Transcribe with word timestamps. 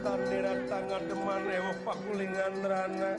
tandiratanga 0.00 0.98
deman 1.08 1.44
ewo 1.44 1.72
pakulingan 1.84 2.54
rana 2.64 3.12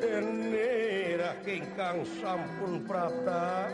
Denirah 0.00 1.36
kingkang 1.44 2.08
sampun 2.24 2.88
prata. 2.88 3.68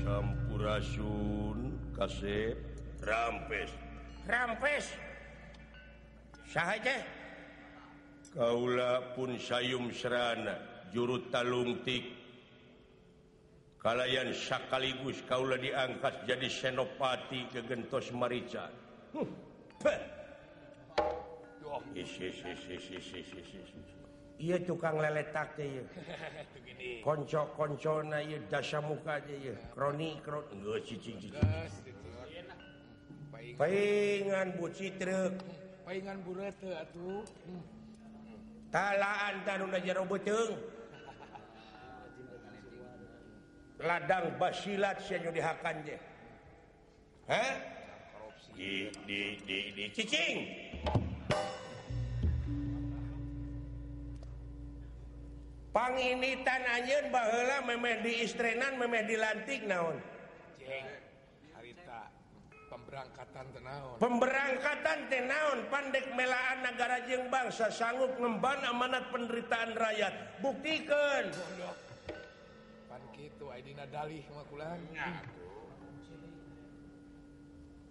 Sampurasun 0.00 1.76
kasep 1.92 2.56
rampes. 3.04 3.70
Rampes. 4.24 4.86
Sahaja. 6.48 7.13
Kaula 8.34 9.14
pun 9.14 9.38
sayum 9.38 9.94
Serana 9.94 10.58
juru 10.90 11.30
talungtik 11.30 12.02
kalayan 13.78 14.34
sekaligus 14.34 15.22
Kaula 15.22 15.54
diangkat 15.54 16.26
jadi 16.26 16.50
senopati 16.50 17.46
kegentos 17.54 18.10
Marica. 18.10 18.66
Iya 24.34 24.58
tukang 24.66 24.98
leletak 24.98 25.54
konco-koncona 27.06 28.18
dasa 28.50 28.82
muka 28.82 29.22
kroni 29.78 30.18
palingan 33.54 34.48
buci 34.58 34.90
truk 34.98 35.38
Paingan. 35.84 36.24
Bu 36.24 36.32
atuh. 36.40 37.20
talaan 38.74 39.46
tanuna 39.46 39.78
jero 39.78 40.02
buteng 40.02 40.58
ladang 43.78 44.34
basilat 44.34 44.98
sieun 44.98 45.30
dihakan 45.30 45.78
je 45.86 45.96
ha 47.30 47.74
di 48.54 48.86
di 49.06 49.20
di 49.42 49.58
di. 49.74 49.84
Cicing. 49.90 50.38
Panginitan 55.74 56.62
anjeun 56.70 57.10
baheula 57.10 57.66
memeh 57.66 57.98
di 58.06 58.22
istrenan 58.22 58.78
memeh 58.78 59.10
dilantik 59.10 59.66
naon? 59.66 59.98
Cing 60.62 60.86
pemberangkatan 62.94 63.46
tenaon 63.50 63.96
pemberangkatan 63.98 64.98
tenaon 65.10 65.58
pandek 65.66 66.06
melaan 66.14 66.58
negara 66.62 67.02
jeng 67.10 67.26
bangsa 67.26 67.66
sanggup 67.74 68.14
ngemban 68.22 68.62
amanat 68.70 69.10
penderitaan 69.10 69.74
rakyat. 69.74 70.14
Buktikan. 70.38 71.34
Pan 72.86 73.02
kitu 73.10 73.50
aidina 73.50 73.82
dalih 73.90 74.22
makulan 74.30 74.78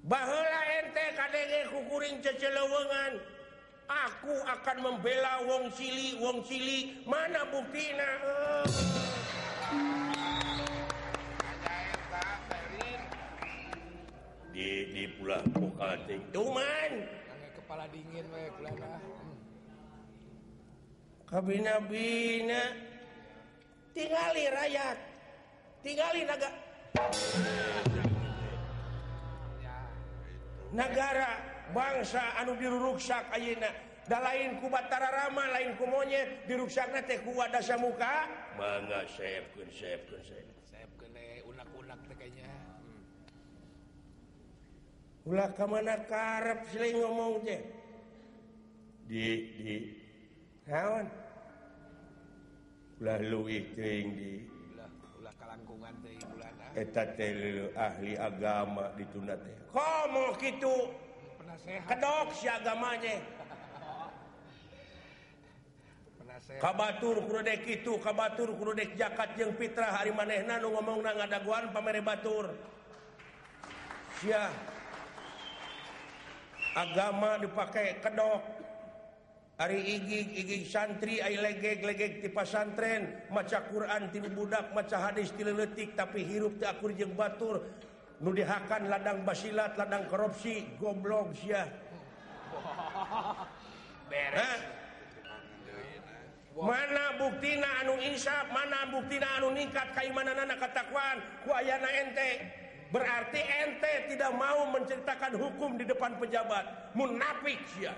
baheula 0.04 0.62
ente 0.84 1.06
kadenge 1.16 1.62
kukuring 1.72 2.24
cecelewengan 2.24 3.14
aku 3.88 4.36
akan 4.48 4.78
membela 4.80 5.44
wong 5.44 5.68
cili 5.76 6.16
wong 6.24 6.48
cili. 6.48 7.04
Mana 7.04 7.44
buktina 7.52 8.08
oh. 8.24 8.64
Eh? 8.64 9.23
pula 15.08 15.40
kepala 17.56 17.86
dingin 17.92 18.28
kabinabina. 21.34 22.62
Tinggali 23.94 24.44
rakyat. 24.54 24.98
Tinggali 25.82 26.22
naga 26.30 26.50
negara 30.74 31.30
bangsa 31.76 32.38
anu 32.42 32.58
diruruksak 32.58 33.30
Ayeuna 33.36 33.70
da 34.10 34.18
lain 34.24 34.58
ku 34.58 34.72
Batara 34.72 35.12
Rama 35.12 35.54
lain 35.54 35.76
ku 35.78 35.86
monyet 35.86 36.48
diruksak 36.50 36.90
teh 37.06 37.20
ku 37.22 37.36
dasa 37.52 37.78
muka 37.78 38.26
mangga 38.58 39.06
siapkeun 39.12 39.70
siapkeun 39.70 40.22
kene 40.98 41.44
eh, 41.44 41.50
unak-unak 41.50 42.00
teh 42.10 42.16
kayaknya. 42.18 42.63
ulah 45.24 45.50
ke 45.56 45.66
mana 45.68 45.96
karep 46.04 46.60
sering 46.72 47.00
ngomong 47.00 47.44
teh? 47.48 47.62
Di 49.08 49.28
di. 49.60 49.76
Naon? 50.68 51.08
ulah 53.04 53.20
luwih 53.20 53.64
teuing 53.76 54.10
di. 54.16 54.34
Ulah 54.76 54.88
ulah 55.20 55.34
kalangkungan 55.36 55.94
teuing 56.04 56.24
ulana 56.36 56.64
ah. 56.72 56.80
eta 56.80 57.04
teh 57.16 57.32
ahli 57.76 58.16
agama 58.16 58.92
dituna 59.00 59.36
teh. 59.40 59.56
Komo 59.72 60.36
kitu? 60.40 60.92
Penasehat. 61.40 61.88
Kedok 61.88 62.28
si 62.36 62.48
agamanya 62.48 63.16
Kabatur 66.64 67.24
kudek 67.24 67.64
itu 67.68 67.96
kabatur 68.04 68.52
kudek 68.60 69.00
jakat 69.00 69.36
yang 69.40 69.56
fitrah 69.56 69.96
hari 69.96 70.12
manehna 70.12 70.60
nu 70.60 70.76
ngomong 70.76 71.00
na 71.00 71.16
ngadaguan 71.16 71.72
pamere 71.72 72.04
batur. 72.04 72.52
Siah. 74.20 74.73
agama 76.74 77.38
dipakai 77.40 78.02
kedok. 78.02 78.42
Hari 79.54 79.80
gigi 80.10 80.66
santri 80.66 81.22
ti 81.22 82.30
pasantren 82.34 83.30
maca 83.30 83.62
Quran 83.70 84.10
ti 84.10 84.18
budak 84.20 84.74
maca 84.74 84.98
hadis 84.98 85.30
tiletik 85.38 85.94
tapi 85.94 86.26
hirup 86.26 86.58
takur 86.58 86.90
jeng 86.98 87.14
batur. 87.14 87.62
Nudihakan 88.18 88.90
ladang 88.90 89.22
basilat 89.22 89.78
ladang 89.78 90.10
korupsi 90.10 90.64
goblok 90.80 91.36
ya 91.44 91.68
mana 96.54 97.18
buktina 97.18 97.82
anu 97.82 97.98
insaf 97.98 98.46
mana 98.54 98.86
buktina 98.94 99.26
anu 99.42 99.50
ningkat 99.58 99.90
keimanan 99.98 100.38
anak 100.38 100.62
ketakuan 100.62 101.18
ku 101.42 101.50
ayana 101.50 101.90
ente. 101.90 102.63
Berarti 102.94 103.42
ente 103.42 103.94
tidak 104.14 104.32
mau 104.38 104.70
menceritakan 104.70 105.34
hukum 105.34 105.82
di 105.82 105.86
depan 105.90 106.14
pejabat 106.22 106.94
munafik 106.94 107.58
sia 107.74 107.98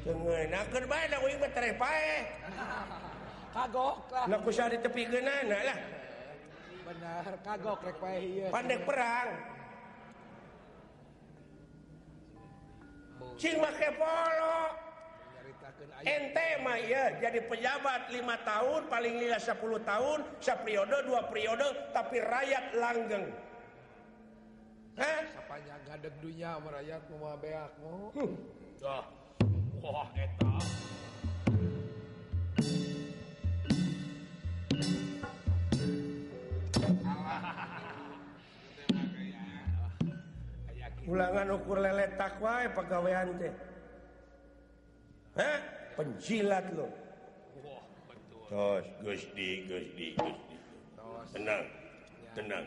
Cengenakeun 0.00 0.84
bae 0.88 1.04
da 1.12 1.20
uing 1.20 1.36
mah 1.36 1.52
tereh 1.52 1.76
pae. 1.82 2.24
Kagok 3.52 4.08
lah. 4.08 4.24
Na 4.32 4.36
kusaha 4.40 4.72
ditepikeunana 4.72 5.58
lah. 5.60 5.78
Benar, 6.88 7.32
kagok 7.44 7.84
rek 7.84 7.96
bae 8.00 8.18
ieu. 8.24 8.48
Pandek 8.48 8.80
perang. 8.88 9.28
Cing 13.36 13.60
make 13.60 13.88
polo. 14.00 14.89
Nyaritakeun 15.80 15.96
aya 15.96 16.04
Ente 16.04 16.48
mah 16.60 16.78
ya 16.80 17.04
jadi 17.16 17.40
pejabat 17.48 18.12
lima 18.12 18.36
tahun 18.44 18.80
paling 18.92 19.14
lila 19.16 19.38
10 19.40 19.56
tahun 19.80 20.18
periode 20.60 20.96
dua 21.08 21.20
periode 21.32 21.66
tapi 21.96 22.20
rakyat 22.20 22.64
langgeng 22.76 23.26
Hah? 25.00 25.20
sapanya 25.32 25.80
gadeg 25.88 26.12
dunya 26.20 26.60
merayat 26.60 27.00
mau 27.08 27.32
beak 27.40 27.72
mau. 27.80 28.12
Dah. 28.76 29.04
wah 29.80 30.08
eta 30.12 30.52
ulangan 41.08 41.48
ukur 41.56 41.80
leletak 41.80 42.36
wae 42.44 42.68
pegawaian 42.76 43.32
teh 43.40 43.54
Hah? 45.38 45.69
penjilat 46.00 46.64
lo. 46.72 46.88
Tenang 51.30 51.64
tenang. 52.32 52.64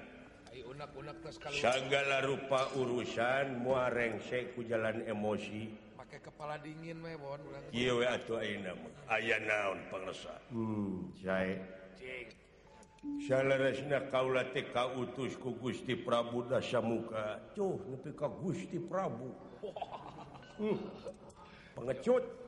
Segala 1.57 2.21
rupa 2.21 2.69
urusan 2.77 3.57
muarengsek 3.57 4.53
ku 4.53 4.61
jalan 4.61 5.01
emosi. 5.09 5.73
Pakai 5.97 6.21
kepala 6.21 6.61
dingin 6.61 7.01
mebon 7.01 7.41
aya 9.09 9.37
naon 9.41 9.81
pengesana 9.89 10.37
hmm, 10.53 11.17
kaula 14.13 14.45
TK 14.53 14.75
utusku 15.01 15.57
Gusti 15.57 15.97
Prabu 15.97 16.45
dasa 16.45 16.85
muka 16.85 17.41
Gusti 18.45 18.77
Prabu. 18.77 19.33
Hmm, 20.61 20.77
pengecut. 21.73 22.42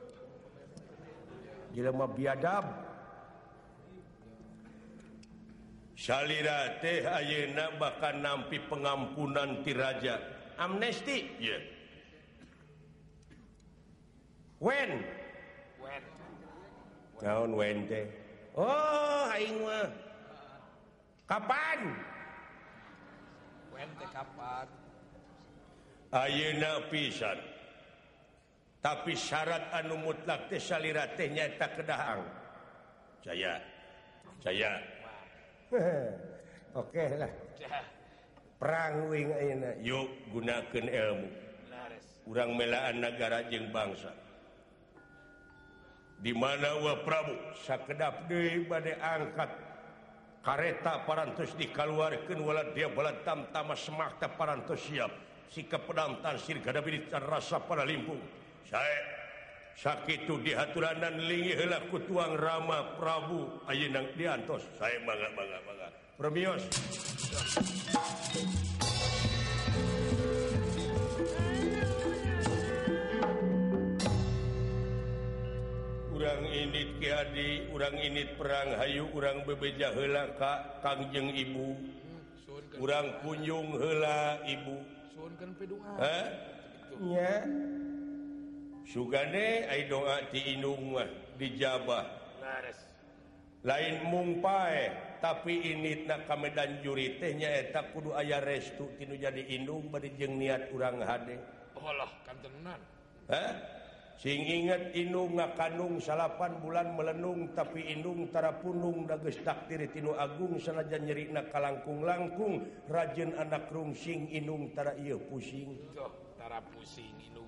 jelema 1.76 2.08
biadab. 2.08 2.64
Salira 5.92 6.80
teh 6.80 7.04
ayeuna 7.04 7.76
bakal 7.76 8.16
nampi 8.16 8.56
pengampunan 8.64 9.60
ti 9.60 9.76
raja. 9.76 10.16
Amnesti? 10.56 11.36
When 14.56 14.88
yeah. 14.88 15.04
Wen. 15.76 16.02
Tahun 17.20 17.50
wente 17.52 17.88
teh? 17.92 18.04
Oh 18.56 19.28
aing 19.36 19.60
mah. 19.60 19.88
Kapan? 21.28 21.80
Wen 23.68 23.88
teh 24.00 24.08
kapan? 24.08 24.68
Ayeuna 26.12 26.88
pisan. 26.88 27.55
tapi 28.86 29.18
syarat 29.18 29.66
anu 29.74 29.98
mutlak 29.98 30.46
salirnya 30.62 31.10
nyaeta 31.10 31.66
kedahang 31.74 32.22
saya 33.26 33.58
saya 34.38 34.78
Oke 36.76 37.00
okay 37.00 37.16
lah. 37.16 37.32
Perang 38.60 39.08
yuk 39.80 40.12
gunakan 40.28 40.86
ilmu. 40.92 41.28
Urang 42.28 42.52
melaan 42.52 43.00
negara 43.00 43.48
jeung 43.48 43.72
bangsa. 43.72 44.12
Di 46.20 46.36
mana 46.36 46.76
wa 46.76 47.00
Prabu? 47.00 47.32
Sakedap 47.64 48.28
deui 48.28 48.68
bade 48.68 48.92
angkat. 49.00 49.48
Kareta 50.44 51.02
parantos 51.08 51.56
dikaluarkeun 51.56 52.44
wala 52.44 52.68
dia 52.76 52.92
balatam 52.92 53.48
tamtama 53.50 53.74
semakta 53.74 54.28
parantos 54.36 54.84
siap. 54.84 55.10
Sikap 55.48 55.88
pedamtan 55.88 56.36
sirka 56.36 56.76
rasa 57.24 57.56
pada 57.64 57.88
limpung 57.88 58.20
sae 58.66 58.98
sakit 59.78 60.26
di 60.42 60.52
haturan 60.56 60.98
heula 61.22 61.78
ku 61.86 62.02
tuang 62.02 62.34
Rama 62.34 62.98
Prabu. 62.98 63.62
Ayeuna 63.70 64.02
diantos 64.18 64.66
saya 64.74 64.98
bangga 65.06 65.28
bangga 65.38 65.58
bangga. 65.62 65.88
Premios. 66.18 66.62
Urang 76.16 76.42
ini 76.50 76.82
Kiadi 76.96 77.50
urang 77.70 77.96
ini 78.00 78.24
perang 78.34 78.74
Hayu 78.80 79.06
urang 79.12 79.44
bebeja 79.46 79.92
hela 79.94 80.34
Kak 80.40 80.82
Kangjeng 80.82 81.30
Ibu. 81.30 81.68
Urang 82.82 83.22
kunjung 83.22 83.76
hela 83.78 84.40
Ibu. 84.42 84.76
Sugane 88.86 89.66
ai 89.66 89.90
doa 89.90 90.30
ti 90.30 90.54
indung 90.54 90.94
mah 90.94 91.10
dijabah 91.34 92.26
lain 93.66 94.06
mungpae 94.06 94.94
tapi 95.18 95.58
ini 95.74 96.06
na 96.06 96.22
kamedan 96.22 96.86
juri 96.86 97.18
tehnya 97.18 97.50
eta 97.66 97.90
kudu 97.90 98.14
aya 98.14 98.38
restu 98.38 98.86
tinu 98.94 99.18
jadi 99.18 99.42
indung 99.58 99.90
bari 99.90 100.14
jeung 100.14 100.38
niat 100.38 100.70
urang 100.70 101.02
hade. 101.02 101.34
Oh 101.74 101.82
Allah 101.82 102.10
kantenan. 102.22 102.78
Hah? 103.26 103.52
sing 104.16 104.48
inget 104.48 104.96
indung 104.96 105.36
ngakandung 105.36 106.00
salapan 106.00 106.62
bulan 106.64 106.96
melenung 106.96 107.52
tapi 107.52 107.84
indung 107.90 108.32
tara 108.32 108.54
punung 108.62 109.04
dages 109.04 109.36
takdir 109.44 109.82
tinu 109.92 110.14
agung 110.16 110.56
sanajan 110.62 111.04
nyeri 111.04 111.28
na 111.34 111.44
kalangkung 111.52 112.06
langkung 112.06 112.64
rajin 112.88 113.34
anak 113.34 113.68
rungsing 113.74 114.30
indung 114.30 114.70
tara 114.72 114.94
ieu 114.96 115.20
pusing. 115.26 115.74
Tara 116.38 116.62
pusing 116.70 117.12
indung 117.18 117.45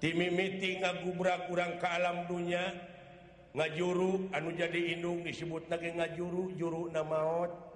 timimiti 0.00 0.80
ngagubra 0.80 1.46
kurang 1.46 1.76
ke 1.76 1.86
alam 1.86 2.24
dunya 2.24 2.72
ngajuru 3.52 4.32
anu 4.32 4.50
jadi 4.56 4.96
inung 4.96 5.20
disebut 5.20 5.68
lagi 5.68 5.92
ngajuru 5.92 6.56
juru 6.56 6.88
na 6.88 7.04
maut 7.04 7.70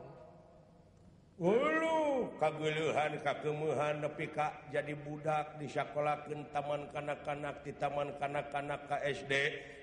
Ulu 1.34 2.30
kaguluhan 2.38 3.18
kakemuhan 3.18 3.98
nepi 3.98 4.30
ka 4.30 4.54
jadi 4.70 4.94
budak 4.94 5.58
disyakolakeun 5.58 6.46
taman 6.54 6.86
kanak-kanak 6.94 7.58
di 7.66 7.74
taman 7.74 8.14
kanak-kanak 8.22 8.86
KSD, 8.86 9.32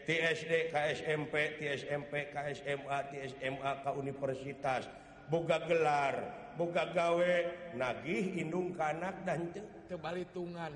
TSD, 0.08 0.72
KSMP, 0.72 1.60
TSMP, 1.60 2.32
KSMA, 2.32 2.98
TSMA 3.12 3.72
ka 3.84 3.92
universitas. 4.00 4.88
Boga 5.28 5.60
gelar, 5.68 6.24
boga 6.56 6.88
gawe, 6.88 7.36
nagih 7.76 8.32
indung 8.40 8.72
kanak 8.72 9.20
dan 9.28 9.52
teu. 9.52 9.81
tebalitungan 9.92 10.72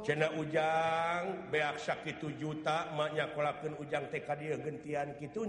cena 0.00 0.32
ujang 0.40 1.52
beak 1.52 1.76
sakit 1.76 2.16
7 2.16 2.40
juta 2.40 2.88
maknya 2.96 3.28
kolaken 3.36 3.76
ujang 3.76 4.08
TK 4.08 4.28
dia 4.40 4.56
gentian 4.56 5.12
gitu 5.20 5.44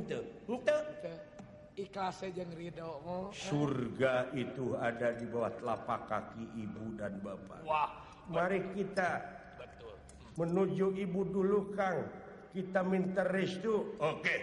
ikhlas 1.77 2.19
Ridho 2.27 3.31
surga 3.31 4.35
itu 4.35 4.75
ada 4.75 5.15
di 5.15 5.23
bawah 5.31 5.53
telapak 5.55 6.09
kaki 6.09 6.43
ibu 6.57 6.97
dan 6.97 7.21
bapak. 7.21 7.61
Wah 7.63 8.07
Mari 8.27 8.59
kita 8.75 9.23
betul. 9.55 9.95
menuju 10.35 10.99
ibu 10.99 11.21
dulu 11.23 11.71
Kang. 11.79 12.03
Kita 12.51 12.83
minta 12.83 13.23
restu. 13.23 13.95
Oke. 14.01 14.25
Okay. 14.25 14.39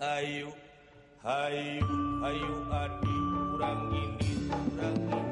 Ayu 0.00 0.48
Hayu 1.20 1.84
Ayu 2.24 2.54
Adi. 2.72 3.16
Kurang 3.56 3.80
ini 3.92 4.30
kurang 4.48 4.96
ini. 4.96 5.25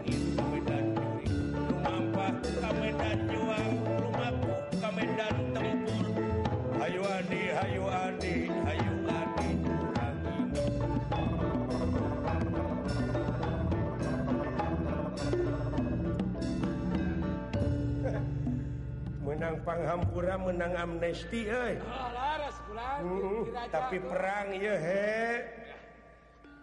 menangpanghampura 19.55 20.35
menang 20.43 20.75
amnesti 20.75 21.47
eh. 21.47 21.79
hmm, 21.79 23.55
tapi 23.71 23.97
perang 24.03 24.49
ya 24.59 24.75
he 24.75 25.15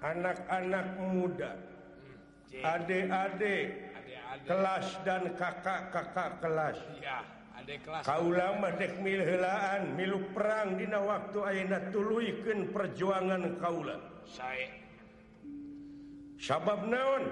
anak-anak 0.04 0.88
muda 1.00 1.51
adik-adik 2.51 3.96
kelas 4.44 4.88
dan 5.08 5.24
kakak-kakak 5.39 6.32
kelas 6.44 6.77
ya 7.00 7.24
Kaulama 8.01 8.74
dek 8.74 8.98
milhelaan 9.06 9.94
milu 9.94 10.34
perang 10.34 10.82
dina 10.82 10.98
waktu 10.98 11.46
ayeuna 11.46 11.94
tuluikeun 11.94 12.74
perjuangan 12.74 13.62
kaula. 13.62 14.01
Sae. 14.25 14.65
Sabab 16.42 16.89
naon? 16.89 17.30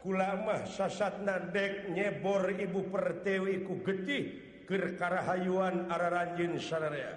Kulamah 0.00 0.64
sasatna 0.64 1.52
dek 1.52 1.92
nyebor 1.92 2.48
ibu 2.48 2.88
pertewi 2.88 3.68
ku 3.68 3.84
getih 3.84 4.47
Kerkarahayuan 4.68 5.88
Araranjin 5.88 6.60
Sararea 6.60 7.16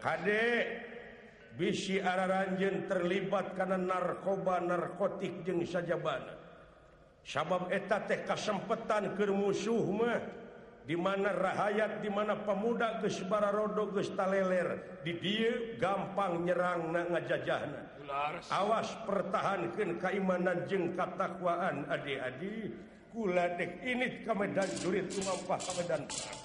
Kadek 0.00 0.64
bisi 1.60 2.00
Araranjin 2.00 2.88
terlibat 2.88 3.52
karena 3.52 3.76
narkoba 3.76 4.64
narkotik 4.64 5.44
jeung 5.44 5.60
sajabana 5.68 6.32
sabab 7.26 7.68
eta 7.74 8.06
teh 8.08 8.22
kasempatan 8.24 9.18
musuh 9.34 9.84
mah 9.92 10.20
di 10.86 10.94
mana 10.94 11.34
rahayat 11.34 11.98
di 11.98 12.06
mana 12.06 12.38
pemuda 12.46 13.02
gesbara 13.02 13.50
rodo 13.50 13.90
gestaleler 13.90 15.02
di 15.02 15.18
dia 15.18 15.74
gampang 15.82 16.46
nyerang 16.46 16.94
na 16.94 17.02
ngajajahna. 17.10 17.82
Awas 18.54 18.94
pertahankan 19.02 19.98
keimanan 19.98 20.62
jeng 20.70 20.94
katakwaan 20.94 21.90
adik-adik 21.90 22.70
Kula 23.16 23.48
dek 23.56 23.80
ini 23.80 24.28
ke 24.28 24.32
Medan 24.36 24.68
Jurit 24.76 25.08
Umampah 25.16 25.56
ke 25.56 25.72
Medan 25.80 26.04
Perang. 26.04 26.36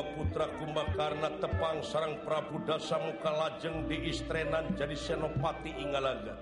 Bima 0.00 0.16
Putra 0.16 0.48
Kumbakarna 0.56 1.28
Tepang 1.44 1.84
sarang 1.84 2.16
Prabu 2.24 2.56
Dasa 2.64 2.96
muka 3.04 3.36
lajeng 3.36 3.84
di 3.84 4.08
Istrenan 4.08 4.72
jadi 4.72 4.96
Senopati 4.96 5.76
Ingalaga 5.76 6.40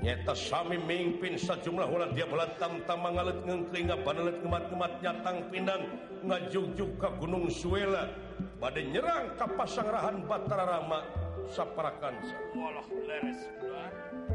nyata 0.00 0.32
Sami 0.32 0.80
mimpin 0.80 1.36
sejumlah 1.36 1.84
ulah 1.84 2.08
dia 2.16 2.24
belantam 2.24 2.80
tamang 2.88 3.20
ngalet 3.20 3.36
ngengklinga 3.44 4.00
panelet 4.00 4.40
ngemat-ngemat 4.40 4.92
nyatang 5.04 5.36
pindang 5.52 5.84
ngajuk-juk 6.24 6.90
ke 7.00 7.08
Gunung 7.20 7.48
Suela. 7.48 8.12
Pada 8.60 8.80
nyerang 8.80 9.36
ke 9.36 9.46
Pasangrahan 9.56 10.24
Batara 10.28 10.64
Rama 10.64 11.00
saparakansa 11.48 12.36
walah 12.52 12.84
leres 13.04 13.40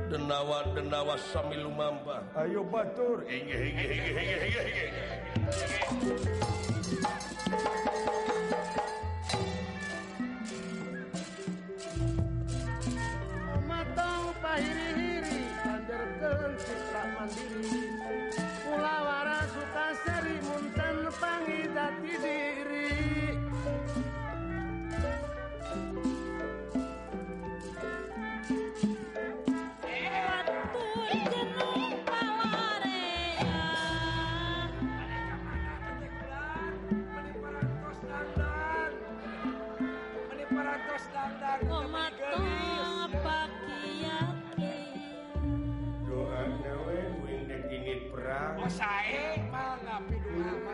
denawa 0.10 0.66
denawa 0.74 1.18
sami 1.18 1.58
lumamba. 1.62 2.26
Ayo 2.34 2.66
batur. 2.66 3.26
Hege 3.30 3.54
hege 3.54 3.86
hege 3.90 4.12
hege 4.14 4.38
hege 4.38 4.62
hege. 4.66 6.79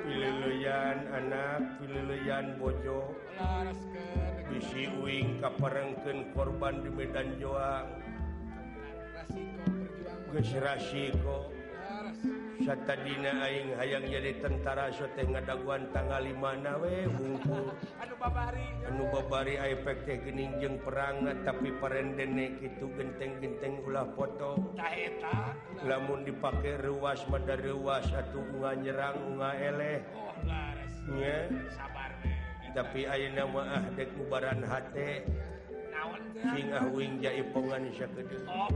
pililian 0.04 0.98
anak 1.16 1.80
pililian 1.80 2.60
bojo. 2.60 3.16
Bisi 4.52 4.92
Uing 5.00 5.40
kaparengken 5.40 6.36
korban 6.36 6.84
di 6.84 6.92
Medan 6.92 7.40
Joang. 7.40 7.88
Gesirasiko 10.36 11.56
Satadina 12.64 13.44
Aing 13.44 13.76
hayang 13.76 14.08
jadi 14.08 14.40
tentara 14.40 14.88
syte 14.88 15.28
ngadaguan 15.28 15.92
tanggal 15.92 16.24
5 16.24 16.40
nawe 16.40 16.96
hungkul. 17.20 17.76
anu 18.00 18.16
babari. 18.16 18.68
Anu 18.88 19.04
babari 19.12 19.56
efek 19.60 20.08
teh 20.08 20.24
geuning 20.24 20.56
jeung 20.64 20.80
perang 20.80 21.28
tapi 21.44 21.76
parendene 21.84 22.56
kitu 22.56 22.88
genteng-genteng 22.96 23.84
ulah 23.84 24.08
foto. 24.16 24.72
Lamun 25.84 26.24
dipake 26.24 26.80
ruas 26.80 27.20
mada 27.28 27.60
ruas 27.60 28.08
atuh 28.16 28.46
unga 28.56 28.72
nyerang 28.80 29.18
unga 29.36 29.52
eleh. 29.60 30.00
Oh 30.16 30.32
leres 30.48 31.76
sabar 31.76 32.12
tapi 32.76 33.08
ayeuna 33.08 33.48
mah 33.48 33.80
ah 33.80 33.84
dek 33.96 34.12
ubaran 34.20 34.60
hati 34.68 35.24
sing 36.52 36.68
ahwing 36.76 37.24
jai 37.24 37.40
pongan 37.56 37.88
sakit 37.96 38.28
oh, 38.52 38.68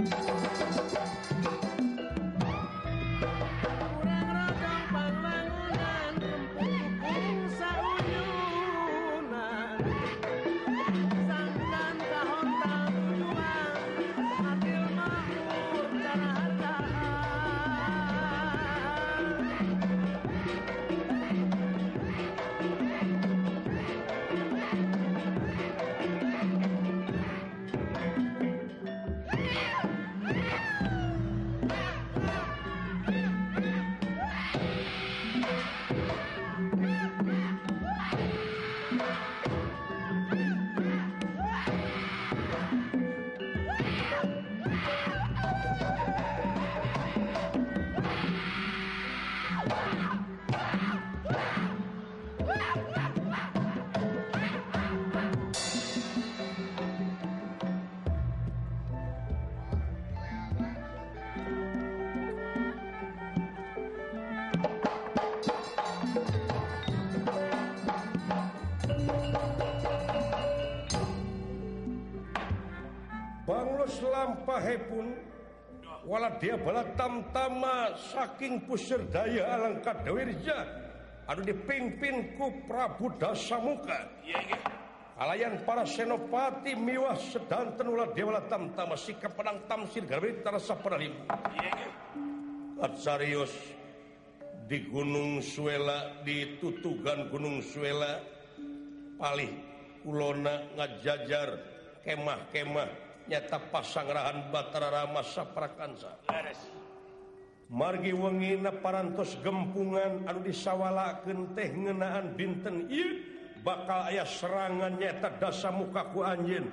Música 0.00 0.87
lampahepun 74.18 75.06
wala 76.02 76.34
dia 76.42 76.58
bala 76.58 76.82
tamtama 76.98 77.94
saking 78.10 78.66
pusir 78.66 78.98
daya 79.14 79.54
alangkat 79.54 80.02
dewirja. 80.02 80.66
Anu 81.28 81.44
dipimpinku 81.44 82.64
Prabu 82.64 83.12
Dasamuka. 83.20 84.08
Alayan 85.18 85.60
para 85.66 85.84
senopati 85.84 86.72
miwah 86.72 87.18
sedanten 87.18 87.90
ulah 87.90 88.08
dia 88.16 88.24
bala 88.24 88.42
tamtama 88.48 88.96
sikap 88.96 89.36
pedang 89.36 89.60
tamsir 89.68 90.06
garbi 90.08 90.40
terasa 90.40 90.78
peralim 90.78 91.12
serius 92.94 93.50
di 94.70 94.86
Gunung 94.86 95.42
Suela 95.42 96.22
di 96.22 96.62
tutugan 96.62 97.26
Gunung 97.26 97.58
Suela 97.58 98.22
palih 99.18 99.50
ulona 100.06 100.62
ngajajar 100.78 101.58
kemah-kemah. 102.06 103.07
nyata 103.28 103.60
pasangrahan 103.70 104.48
Batara 104.50 105.04
masa 105.12 105.44
prakansa 105.44 106.16
margi 107.68 108.16
wengi 108.16 108.56
parantos 108.80 109.36
gempungan 109.44 110.24
anu 110.24 110.40
disawalakeun 110.40 111.52
teh 111.52 111.68
ngenaan 111.68 112.32
binten 112.32 112.88
I 112.88 113.04
bakal 113.60 114.08
aya 114.08 114.24
serangan 114.24 114.96
nyata 114.96 115.36
dasa 115.36 115.68
mukaku 115.68 116.24
anjin 116.24 116.64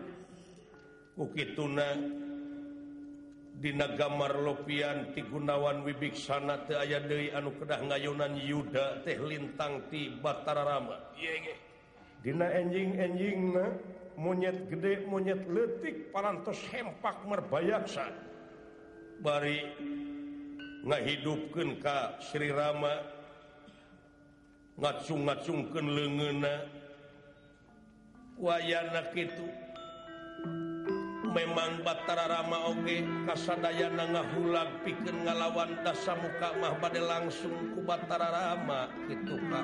Kukituna 1.15 2.23
Dina 3.55 3.87
gamar 3.95 4.35
lopian 4.35 5.15
tigunawan 5.15 5.87
wibiksana 5.87 6.67
teu 6.67 6.75
aya 6.75 6.99
deui 6.99 7.31
anu 7.31 7.55
kedah 7.55 7.87
ngayunan 7.87 8.35
Yuda 8.35 8.99
teh 9.07 9.15
lintang 9.15 9.87
ti 9.87 10.11
Batara 10.11 10.67
Rama. 10.67 11.15
Dina 12.19 12.51
enjing-enjingna 12.51 13.65
monyet 14.15 14.67
gede 14.71 15.03
monyet 15.07 15.43
letik 15.47 16.11
parantos 16.11 16.59
hempak 16.71 17.23
merbayaksa. 17.27 18.11
Bari 19.19 19.63
ngahidupkeun 20.85 21.79
ka 21.79 22.19
Sri 22.19 22.51
Rama 22.51 22.99
ngacung-ngacungkeun 24.75 25.87
leungeunna 25.87 26.53
wayana 28.39 29.01
kitu. 29.15 29.47
Memang 31.35 31.83
Batara 31.83 32.31
Rama 32.31 32.71
oge 32.71 33.03
kasadayana 33.27 34.07
ngahulag 34.07 34.87
pikeun 34.87 35.27
ngalawan 35.27 35.83
dasa 35.83 36.15
muka 36.15 36.55
mah 36.63 36.79
bade 36.79 37.03
langsung 37.03 37.75
ku 37.75 37.83
Batara 37.83 38.31
Rama. 38.31 38.87
Kitu 39.11 39.35
ka 39.51 39.59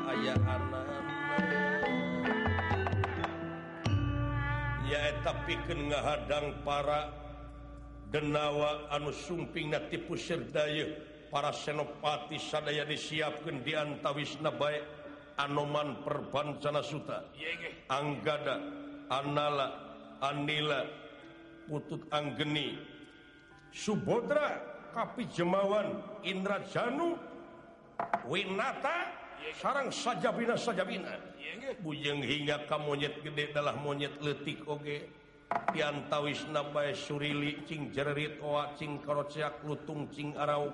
yaeta 4.92 5.32
piken 5.48 5.88
ngahadang 5.88 6.60
para 6.68 7.08
denawa 8.12 8.92
anu 8.92 9.16
sumping 9.16 9.72
na 9.72 9.80
tipu 9.88 10.20
Serdaya. 10.20 11.10
Para 11.32 11.56
senopati 11.56 12.36
sadaya 12.36 12.84
disiapkan 12.84 13.64
diantawis 13.64 14.36
bae 14.60 14.84
anoman 15.40 16.04
perbancana 16.04 16.84
Suta. 16.84 17.24
Anggada 17.88 18.60
Anala 19.08 19.68
Anila 20.20 20.84
putut 21.72 22.04
Anggeni. 22.12 22.76
Subodra 23.72 24.60
Kapi 24.92 25.24
Jemawan 25.32 26.04
Indra 26.28 26.60
Janu 26.68 27.16
Winata 28.28 29.21
sarang 29.58 29.90
sajabina 29.90 30.56
sajabina. 30.58 31.14
Bujeng 31.82 32.22
hingga 32.22 32.68
ke 32.68 32.78
monyet 32.78 33.22
gede 33.24 33.54
adalah 33.54 33.78
monyet 33.80 34.18
letik 34.22 34.66
oge. 34.68 35.08
Pian 35.72 36.08
tawis 36.08 36.48
nabai 36.48 36.96
surili 36.96 37.60
cing 37.68 37.92
jerit 37.92 38.40
oa 38.40 38.72
cing 38.80 39.04
karociak 39.04 39.60
lutung 39.68 40.08
cing 40.12 40.32
arau. 40.40 40.72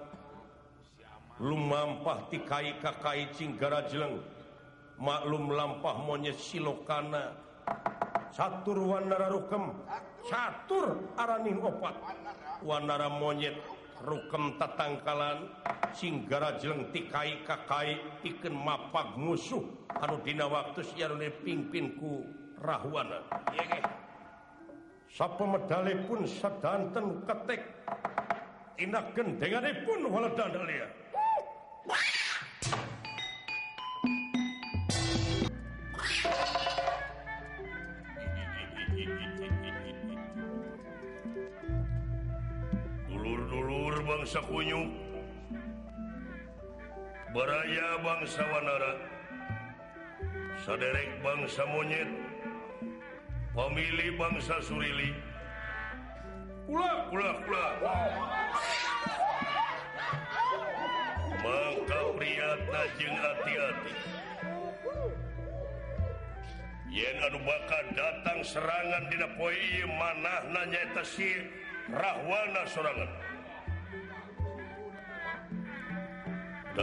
Lumampah 1.41 2.29
tikai 2.29 2.77
kakai 2.81 3.29
cing 3.33 3.57
garajleng. 3.57 4.21
Maklum 4.97 5.53
lampah 5.53 5.97
monyet 6.01 6.37
silokana. 6.37 7.33
Satur 8.33 8.77
wanara 8.85 9.29
rukem. 9.29 9.73
Catur 10.25 11.13
araning 11.17 11.61
opat. 11.61 11.95
Wanara 12.65 13.09
monyet. 13.09 13.57
rukem 14.03 14.57
tatangkalan 14.61 15.49
singgara 15.93 16.57
jeleng 16.61 16.91
tikai 16.93 17.41
kakai 17.45 17.97
iken 18.21 18.53
mapag 18.53 19.17
musuh. 19.17 19.63
Anu 19.97 20.21
dina 20.21 20.45
waktu 20.45 20.85
siarune 20.85 21.33
pimpinku 21.41 22.27
rahwana. 22.61 23.25
Yege. 23.55 23.81
sapa 25.07 25.43
medali 25.47 25.95
pun 26.05 26.27
sedanten 26.27 27.23
ketik 27.25 27.63
tina 28.75 29.01
gendenganipun 29.15 29.99
waladan 30.11 30.53
alia 30.61 30.87
bangsa 44.07 44.39
kunyu 44.47 44.87
beraya 47.35 47.99
bangsa 47.99 48.39
Wanara. 48.47 48.93
Saderek 50.63 51.19
bangsa 51.19 51.67
monyet. 51.67 52.07
Pemilih 53.51 54.15
bangsa 54.15 54.63
Surili. 54.63 55.11
Maka 61.37 62.01
priyata 62.15 62.81
jeung 62.97 63.17
hati-hati. 63.19 63.93
Yen 66.91 67.17
anu 67.29 67.39
bakal 67.45 67.85
datang 67.93 68.39
serangan 68.41 69.03
dina 69.11 69.27
poe 69.37 69.53
ieu 69.53 69.85
manahna 69.85 70.65
nyaeta 70.65 71.03
si 71.05 71.29
rahwana 71.93 72.65
serangan 72.65 73.11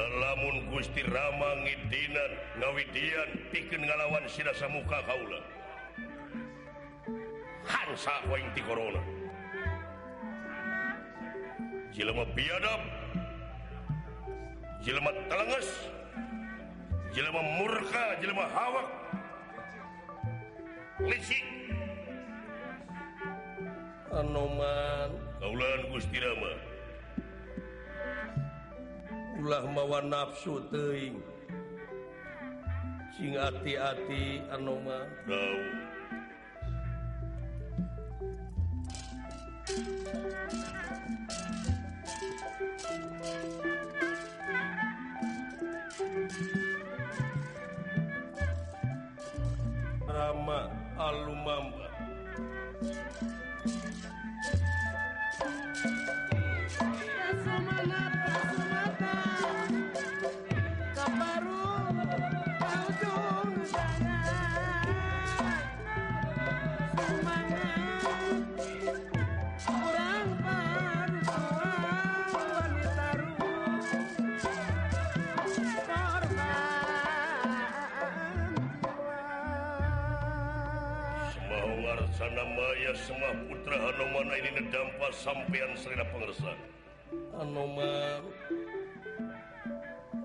lamun 0.00 0.66
Gusti 0.74 1.06
Rama 1.06 1.62
ngidinan 1.62 2.32
ngawidian 2.58 3.30
piken 3.54 3.86
ngalawan 3.86 4.26
sirasa 4.26 4.66
muka 4.66 4.98
Kaula. 5.06 5.40
Hansa 7.64 8.14
koingti 8.26 8.60
Corona. 8.66 9.02
Jelema 11.94 12.26
biadab 12.34 12.82
Jelema 14.82 15.14
telenges 15.30 15.70
Jelema 17.14 17.42
murka 17.62 18.18
jelema 18.18 18.50
hawak. 18.50 18.88
Lisik 21.06 21.46
Anoman 24.10 25.10
Kaulan 25.38 25.80
Gusti 25.94 26.18
Rama. 26.18 26.73
ulah 29.44 29.60
mawa 29.68 30.00
nafsu 30.00 30.56
teing 30.72 31.20
sing 33.12 33.36
hati-hati 33.36 34.40
anoma 34.48 35.04
tahu 35.28 35.83
Arcana 81.94 82.42
Maya 82.42 82.90
semua 82.98 83.30
putra 83.46 83.78
Hanuman 83.78 84.34
ini 84.34 84.50
nedampa 84.58 85.14
sampean 85.14 85.78
serina 85.78 86.02
Pengersa 86.10 86.50
Hanuman 87.38 88.26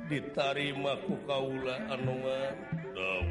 ditarima 0.09 0.97
ku 1.05 1.13
kaula 1.29 1.77
Hanuman. 1.85 2.53
Tahu. 2.97 3.29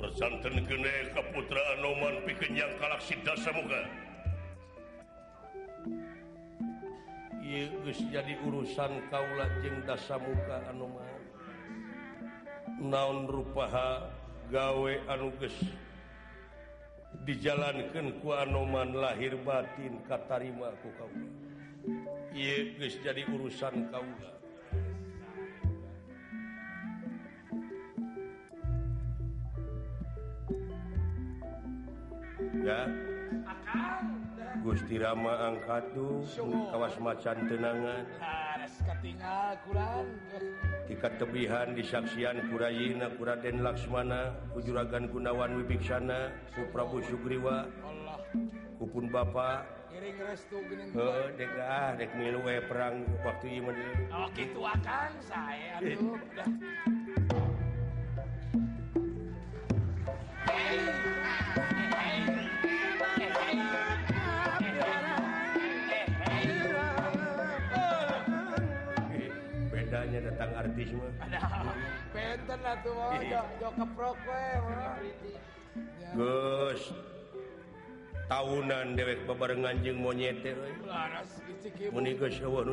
Persanten 0.00 0.64
kene 0.64 1.12
ka 1.12 1.22
putra 1.36 1.60
Hanuman 1.76 2.24
pikenyang 2.24 2.72
galaksi 2.80 3.20
dasa 3.20 3.52
muka. 3.52 3.84
Ieu 7.44 7.68
geus 7.84 8.00
jadi 8.08 8.40
urusan 8.40 9.04
kaula 9.12 9.44
jeung 9.60 9.84
dasa 9.84 10.16
muka 10.16 10.64
Hanuman. 10.64 11.20
Naon 12.80 13.28
rupaha? 13.28 14.19
gawe 14.50 14.92
anuges 15.06 15.54
dijalankan 17.22 18.18
ku 18.18 18.34
Anoman 18.34 18.98
lahir 18.98 19.38
batin 19.46 20.02
katarima 20.10 20.74
ku 20.82 20.90
kau 20.98 21.10
Iye 22.30 22.78
geus 22.78 22.94
jadi 23.02 23.26
urusan 23.26 23.90
kaula. 23.90 24.32
Ya. 32.62 32.86
Akang. 33.48 34.19
Gusti 34.60 35.00
Rama 35.00 35.34
angkatu 35.52 36.24
kawas 36.68 36.96
macan 37.00 37.48
tenangan. 37.48 38.04
Tiket 40.90 41.12
tebihan 41.16 41.68
disaksian 41.72 42.36
Kurayina 42.50 43.08
Kuraden 43.14 43.62
Laksmana 43.64 44.36
Kujuragan 44.52 45.06
Gunawan 45.08 45.58
Wibiksana 45.62 46.34
Ku 46.52 46.66
Prabu 46.74 47.00
Sugriwa 47.02 47.66
kupun 48.80 49.12
Bapak 49.12 49.66
perang 52.70 53.04
waktu 53.20 53.60
oh, 54.08 54.26
gitu 54.32 54.60
akan 54.64 55.10
saya 55.20 55.82
Aduh, 55.82 56.16
datang 70.24 70.50
artis 70.56 70.88
mah. 70.92 71.12
Penten 72.12 72.60
atuh. 72.60 73.20
jok 73.60 73.72
keprok 73.76 74.18
we. 74.24 75.34
Gus, 76.10 76.90
tahunan 78.30 78.94
dewek 78.94 79.26
bebarengan 79.26 79.74
jeung 79.82 79.98
monyet 80.06 80.38
eh. 80.46 80.54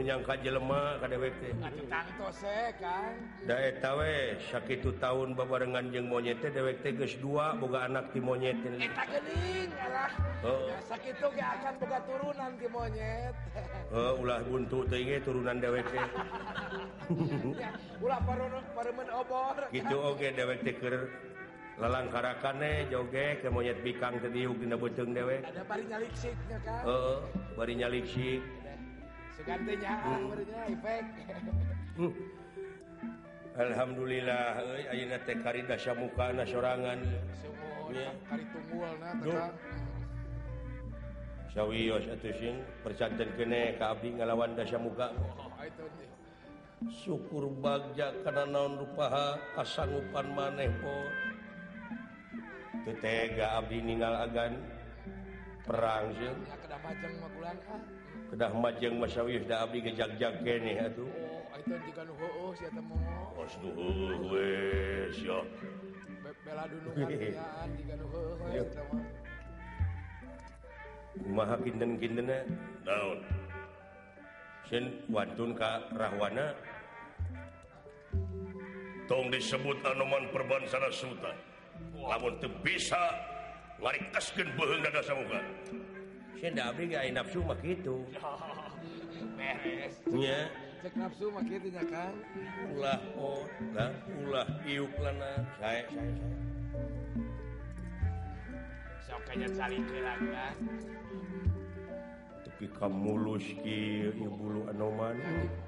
nyangka 0.05 0.37
jelemah 0.45 1.01
dewekwe 1.01 1.49
eh. 4.05 4.37
sakit 4.53 4.85
tahun 5.01 5.33
bebarengan 5.33 5.89
jeung 5.89 6.13
monyet 6.13 6.37
eh, 6.45 6.53
dewek 6.53 6.85
teges 6.85 7.17
dua 7.17 7.57
boga 7.57 7.89
anak 7.89 8.13
di 8.13 8.21
monyet 8.21 8.53
oh. 10.45 10.69
turunan 12.05 12.53
di 12.61 12.67
monyet. 12.69 13.33
Uh, 13.87 14.11
ulah 14.19 14.43
buntu 14.43 14.83
tenge 14.91 15.23
turunan 15.23 15.63
dewek 15.63 15.87
gitu 19.71 19.95
oke 19.95 20.19
okay, 20.19 20.35
dewek 20.35 20.59
teker 20.59 21.07
lalangkarakaneh 21.77 22.89
joge 22.89 23.37
ke 23.37 23.47
monyet 23.53 23.77
bikang 23.85 24.17
teh 24.17 24.29
diuk 24.33 24.57
dina 24.57 24.73
beuteung 24.73 25.13
dewe. 25.13 25.45
Ada 25.45 25.61
bari 25.65 25.85
nyaliksik 25.85 26.33
kan? 26.49 26.81
Heeh 26.85 27.17
bari 27.53 27.73
nyaliksik 27.77 28.41
segantenya 29.37 29.93
hmm. 30.01 30.29
barinya 30.33 30.59
efek. 30.65 31.03
Hmm. 32.01 32.13
Alhamdulillah 33.57 34.45
euy 34.61 34.83
ayeuna 34.89 35.17
teh 35.21 35.37
karida 35.41 35.77
samukana 35.77 36.43
sorangan. 36.45 36.99
Ya. 37.87 38.11
kari 38.27 38.43
Sawios 41.55 42.03
atuh 42.11 42.35
sing 42.35 42.59
kene 43.39 43.79
ka 43.79 43.95
abdi 43.95 44.11
ngalawan 44.13 44.53
dasamuka 44.59 45.09
oh, 45.15 45.49
syukur 46.91 47.47
bagja 47.63 48.11
kana 48.27 48.43
naon 48.43 48.75
rupaha 48.77 49.39
kasanggupan 49.55 50.27
maneh 50.35 50.69
pot 50.83 51.26
tetega 52.87 53.59
Abdi 53.59 53.83
ninggal 53.83 54.15
agan. 54.23 54.55
Perang 55.67 56.15
kedah 58.27 58.51
majeng 58.51 58.99
Masyawi 58.99 59.39
Abdi 59.47 59.79
kejak-jak 59.83 60.43
kene 60.43 60.73
atuh 60.83 61.07
kumaha 71.17 71.55
kinten-kintena 71.63 72.37
ah? 72.87 73.15
ka 75.55 75.71
rahwana? 75.95 76.51
Tong 79.07 79.31
disebut 79.31 79.79
anoman 79.87 80.27
perbansana 80.35 80.91
sultan 80.91 81.46
lamun 82.07 82.33
bisa 82.63 83.13
warikaskeun 83.83 84.49
beuheung 84.55 84.81
dada 84.81 85.01
samoga 85.03 85.43
Senda 86.37 86.69
abdi 86.69 86.93
ge 86.93 86.97
aya 87.01 87.09
nafsu 87.17 87.41
mah 87.41 87.57
kitu. 87.57 88.05
Beres. 89.37 89.97
Nya. 90.05 90.45
Cek 90.85 90.93
nafsu 90.93 91.33
mah 91.33 91.41
kitu 91.41 91.73
nya 91.73 91.81
Kang. 91.89 92.13
Ulah 92.77 93.01
oh, 93.17 93.41
kan 93.73 93.89
ulah 94.21 94.45
iuk 94.69 94.93
lana 95.01 95.41
sae 95.57 95.81
sae 95.89 96.09
sae. 96.13 96.33
Sok 99.09 99.21
kanya 99.25 99.49
salikeun 99.49 100.05
kan. 100.29 100.55
Tapi 102.45 102.65
kamu 102.69 102.97
mulus 103.01 103.45
ki 103.65 104.13
ieu 104.13 104.29
bulu 104.29 104.69
anoman. 104.69 105.17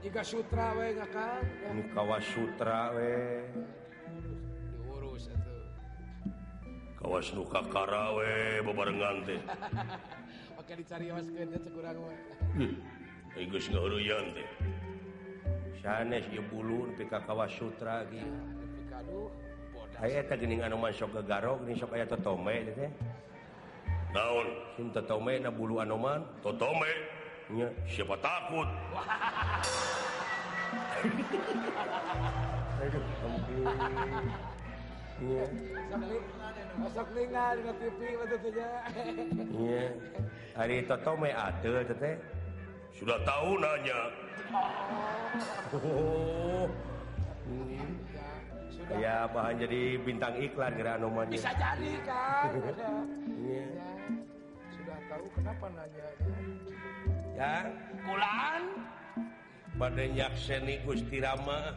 Iga 0.05 0.21
sutra 0.21 0.77
weh 0.77 0.93
nya 0.93 1.09
Kang. 1.09 1.41
Nu 1.73 1.81
kawas 1.97 2.21
sutra 2.29 2.93
we. 2.93 3.41
kawas 6.99 7.31
nuka 7.31 7.63
karawe 7.71 8.59
bebarengan 8.67 9.23
teh 9.23 9.39
oke 10.59 10.73
dicarioskeun 10.83 11.47
teh 11.47 11.71
kurang 11.71 12.03
mah 12.03 12.17
geus 13.39 13.65
ngahuruyan 13.71 14.35
teh 14.35 14.47
sanes 15.79 16.27
ieu 16.35 16.43
bulun 16.51 16.91
pika 16.99 17.23
kawas 17.23 17.55
sutra 17.55 18.03
ge 18.11 18.19
ah, 18.19 18.99
aduh 18.99 19.31
aya 20.03 20.23
eta 20.23 20.35
geuning 20.35 20.59
anu 20.59 20.75
masuk 20.75 21.07
ke 21.15 21.21
garog 21.23 21.63
geuning 21.63 21.79
sok 21.79 21.95
aya 21.95 22.03
totome 22.03 22.67
teh 22.75 22.91
naon? 24.13 24.47
Sim 24.77 24.89
totome 24.89 25.37
na 25.41 25.49
bulu 25.53 25.81
anoman. 25.81 26.25
Totome? 26.41 26.89
Nya 27.49 27.69
siapa 27.89 28.13
takut? 28.21 28.69
Aduh, 32.79 33.03
ampun. 33.25 34.58
hari 40.55 40.75
Toto 40.87 41.11
ada 41.19 41.83
tete. 41.83 42.11
sudah 42.99 43.17
tahu 43.23 43.49
nanya 43.59 43.99
oh. 45.75 46.67
ya 48.99 49.27
bahan 49.31 49.55
jadi 49.59 49.81
bintang 50.03 50.35
iklan 50.39 50.71
kira 50.75 50.99
nomornya 50.99 51.31
bisa 51.35 51.51
jadi 51.55 51.91
kan 52.03 52.51
Iya. 53.39 53.65
Sudah 54.75 54.99
tahu 55.07 55.25
kenapa 55.31 55.65
nanya 55.71 56.05
ya, 56.19 56.31
ya. 57.39 57.55
pada 59.79 60.03
nyakseni 60.03 60.83
Gusti 60.83 61.23
Rama. 61.23 61.71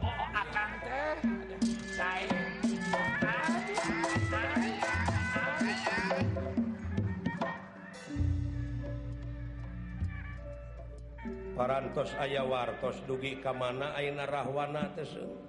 Parantos 11.53 12.11
aya 12.19 12.43
wartos 12.43 12.99
dugi 13.07 13.39
ka 13.39 13.55
mana 13.55 13.95
Aina 13.95 14.27
Rahwana 14.27 14.91
teseng 14.99 15.39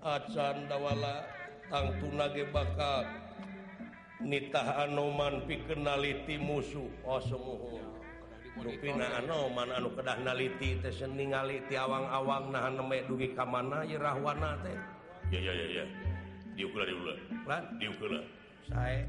acan 0.00 0.72
dawala 0.72 1.28
tangtu 1.68 2.08
nage 2.16 2.48
bakal 2.48 3.04
nitah 4.24 4.88
Anoman 4.88 5.44
pikenaliti 5.44 6.40
musuh. 6.40 6.88
Oh 7.04 7.20
Dupi 8.58 8.90
naman 8.90 9.70
anu 9.70 9.94
kedah 9.94 10.18
naliti 10.26 10.76
ningali 11.14 11.62
ti 11.70 11.78
awang-awang 11.78 12.50
nahan 12.50 12.74
neme 12.76 13.06
dugi 13.06 13.30
ka 13.32 13.46
mana 13.46 13.86
rahwana 13.86 14.58
teh. 14.66 14.74
Ya 15.30 15.38
ya 15.38 15.52
ya 15.54 15.66
ya. 15.80 15.84
Diukula 16.58 16.84
diukula 16.84 17.14
lan? 17.46 17.62
Diukur 17.78 18.10
sae. 18.66 19.06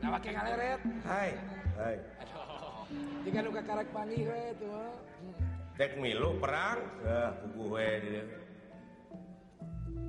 Nah 0.00 0.08
wake 0.16 0.30
kaleret 0.32 0.80
hai. 1.04 1.30
Hai. 1.76 1.96
Jika 3.28 3.38
nu 3.44 3.52
ka 3.52 3.62
karek 3.68 3.88
we 3.92 4.42
tuh. 4.56 4.90
Tek 5.76 5.92
milu 6.00 6.40
perang? 6.40 6.80
Eh 7.04 7.30
puguh 7.44 7.78
we 7.78 7.88
dieu 8.02 8.47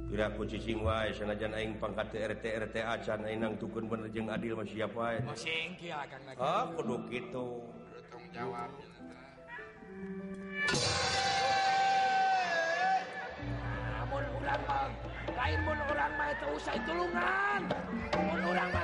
ku 0.10 0.42
cicing 0.42 0.82
wae 0.82 1.14
sanajan 1.14 1.54
aing 1.54 1.78
pangkat 1.78 2.10
RT 2.10 2.44
er 2.50 2.66
RT 2.66 2.76
er 2.82 2.98
acan 2.98 3.20
aing 3.30 3.40
nang 3.46 3.54
tukun 3.62 3.86
bener 3.86 4.10
jeung 4.10 4.26
adil 4.26 4.58
mah 4.58 4.66
siap 4.66 4.90
wae. 4.98 5.22
Oh, 5.22 5.38
Masing 5.38 5.78
kieu 5.78 5.94
Kang 5.94 6.24
Nagih. 6.26 6.42
Oh, 6.42 6.50
ah 6.50 6.66
kudu 6.74 6.96
kitu. 7.14 7.48
Tanggung 8.10 8.26
jawab. 8.34 8.70
Mun 14.10 14.26
urang 14.42 14.62
mah 14.66 14.90
lain 15.30 15.60
mun 15.62 15.80
urang 15.94 16.14
mah 16.18 16.30
teu 16.42 16.50
usah 16.58 16.76
tulungan. 16.90 17.62
Mun 18.18 18.42
urang 18.50 18.70
mah 18.74 18.84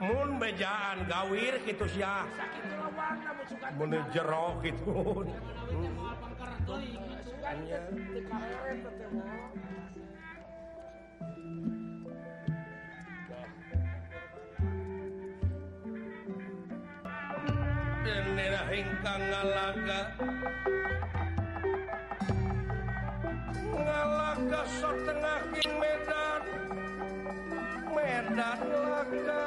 mun 0.00 0.40
bejaan 0.40 1.04
gawir 1.04 1.60
gitu 1.68 1.84
sih 1.88 2.04
mun 3.76 3.92
jerok 4.12 4.64
gitu 4.64 5.24
Bendera 18.00 18.64
ingkang 18.72 19.22
ngalaga. 19.28 20.00
Ngalaga 23.76 24.62
setengah 24.80 25.40
king 25.52 25.72
medan. 25.76 26.69
Medan 28.10 28.58
Laka 28.90 29.42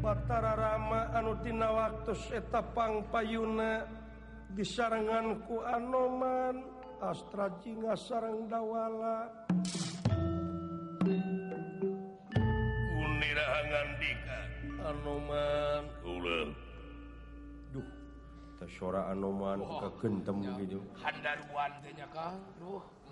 Batara 0.00 0.56
Rama 0.56 1.12
anutina 1.12 1.68
waktu 1.68 2.16
etapang 2.32 3.04
payuna 3.12 3.84
disaranganku 4.56 5.60
anoman 5.60 6.64
Anoman 6.64 6.72
Astrajinga 6.96 7.92
sarang 7.92 8.48
Dawala. 8.48 9.28
Unirahangan 12.96 13.88
Dika 14.00 14.40
Anoman. 14.88 15.84
Ulang 16.08 16.65
sora 18.64 19.12
Anoman 19.12 19.60
oh. 19.60 19.84
kekentem 19.84 20.40
gitu. 20.64 20.80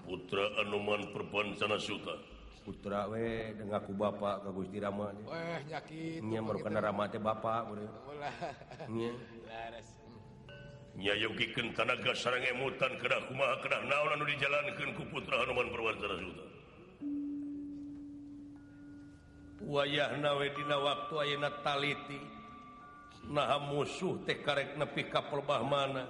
Putra 0.04 0.44
Anoman 0.64 1.00
perempuan 1.12 1.52
suta 1.76 2.16
putra 2.64 3.04
we 3.12 3.52
dengan 3.52 3.76
aku 3.76 3.92
bapak 3.92 4.48
ke 4.48 4.48
Gusti 4.56 4.80
Rama 4.80 5.12
weh 5.28 5.60
nyakit 5.68 6.24
nya 6.24 6.40
merupakan 6.40 6.80
Rama 6.80 7.04
teh 7.12 7.20
bapak 7.20 7.76
nya. 8.88 9.12
Nya 10.94 11.12
yogikeun 11.18 11.74
tanaga 11.76 12.16
sareng 12.16 12.40
emutan 12.56 12.96
kedah 12.96 13.20
kumaha 13.28 13.60
kedah 13.60 13.84
naon 13.84 14.16
anu 14.16 14.24
dijalankeun 14.24 14.96
ku 14.96 15.04
putra 15.12 15.44
Anoman 15.44 15.68
Perwansana 15.68 16.16
Suta. 16.16 16.44
wayahna 19.64 20.36
we 20.36 20.48
dina 20.52 20.76
waktu 20.76 21.14
ayeuna 21.20 21.50
taliti. 21.64 22.20
nah 23.30 23.56
musuh 23.60 24.20
teh 24.24 24.40
karek 24.44 24.76
nepi 24.76 25.08
kapelbah 25.08 25.62
mana. 25.64 26.04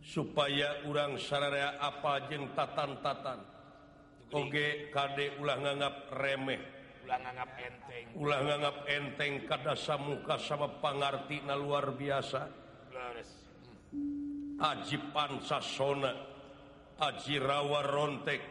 Supaya 0.00 0.88
urang 0.88 1.20
sararea 1.20 1.76
apa 1.76 2.24
jeng 2.32 2.50
tatan-tatan. 2.56 3.40
Oge 4.30 4.88
KD 4.88 5.42
ulah 5.42 5.58
nganggap 5.60 5.94
remeh. 6.16 6.60
Ulah 7.04 7.18
nganggap 7.20 7.50
enteng. 7.58 8.04
Ulah 8.16 8.40
nganggap 8.46 8.76
enteng 8.88 9.32
kadasa 9.44 9.96
muka 10.00 10.40
sama 10.40 10.70
pangarti 10.80 11.42
na 11.44 11.58
luar 11.58 11.92
biasa. 11.92 12.42
Aji 14.60 14.98
Pansasona 15.10 16.12
Aji 17.00 17.36
Rawa 17.40 17.80
Rontek. 17.80 18.42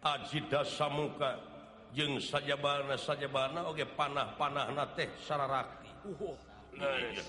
Aji 0.00 0.48
Dasamuka 0.48 1.56
jeng 1.92 2.20
sajabana 2.20 2.96
sajabana 2.96 3.68
oge 3.68 3.84
panah-panah 3.84 4.70
na 4.72 4.84
teh 4.96 5.08
sararaki. 5.20 5.85
Whoa. 6.06 6.38
Nice. 6.78 7.26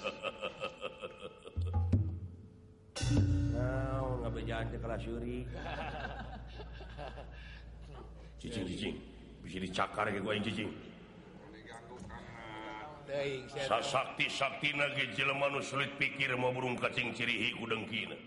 Nah, 3.50 4.06
nggak 4.22 4.32
berjalan 4.38 4.66
ke 4.70 4.78
kelas 4.78 5.02
Yuri. 5.02 5.38
cicing, 8.38 8.66
cicing. 8.70 8.96
Bisa 9.42 9.58
dicakar 9.66 10.06
ke 10.14 10.22
gue 10.22 10.34
yang 10.38 10.46
cicing. 10.46 10.70
sasakti 13.56 14.28
saktina 14.28 14.84
nage 14.92 15.16
jelema 15.16 15.48
nu 15.48 15.64
sulit 15.64 15.96
pikir 15.96 16.36
mau 16.36 16.52
burung 16.52 16.76
kacing 16.76 17.16
cirihi 17.16 17.56
kudeng 17.58 17.88
kina. 17.90 18.20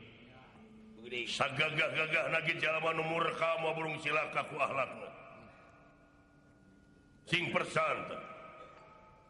Sagagah 1.30 1.90
gagah 1.94 2.26
nage 2.32 2.58
jelema 2.58 2.90
nu 2.96 3.06
murka 3.06 3.60
mau 3.62 3.76
burung 3.76 4.00
silaka 4.02 4.50
ku 4.50 4.56
akhlakna 4.58 5.08
Sing 7.28 7.54
persanta. 7.54 8.29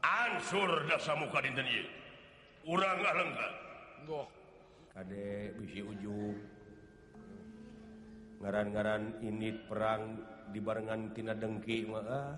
ansur 0.00 0.88
dasa 0.88 1.12
muka 1.16 1.44
dinten 1.44 1.68
ieu 1.68 1.86
urang 2.68 3.00
alenggan 3.00 3.52
goh. 4.04 4.26
Kade 4.90 5.54
bisi 5.56 5.80
ujung. 5.80 6.36
Ngaran-ngaran 8.40 9.20
ini 9.20 9.52
perang 9.68 10.16
dibarengan 10.50 11.12
tina 11.12 11.36
dengki 11.36 11.84
mah 11.86 12.04
ah. 12.08 12.32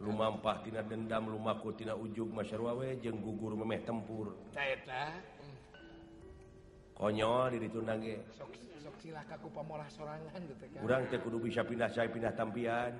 lumampah 0.00 0.64
tina 0.64 0.80
dendam 0.80 1.28
lumaku 1.28 1.76
tina 1.76 1.92
ujug 1.92 2.32
masyarwawe 2.32 2.98
jeung 2.98 3.20
gugur 3.20 3.52
memeh 3.52 3.80
tempur. 3.84 4.32
Eta 4.56 5.20
konyol 6.96 7.56
di 7.56 7.58
ditu 7.64 7.80
nage. 7.80 8.16
Sok 8.34 8.52
sok 8.80 8.96
silah 9.00 9.24
kaku 9.28 9.48
pamolah 9.52 9.88
sorangan 9.92 10.40
gitu 10.40 10.64
kan. 10.72 10.80
Urang 10.82 11.02
teh 11.08 11.20
kudu 11.20 11.38
bisa 11.40 11.62
pindah 11.64 11.88
saya 11.92 12.08
pindah 12.10 12.32
tampian. 12.32 12.96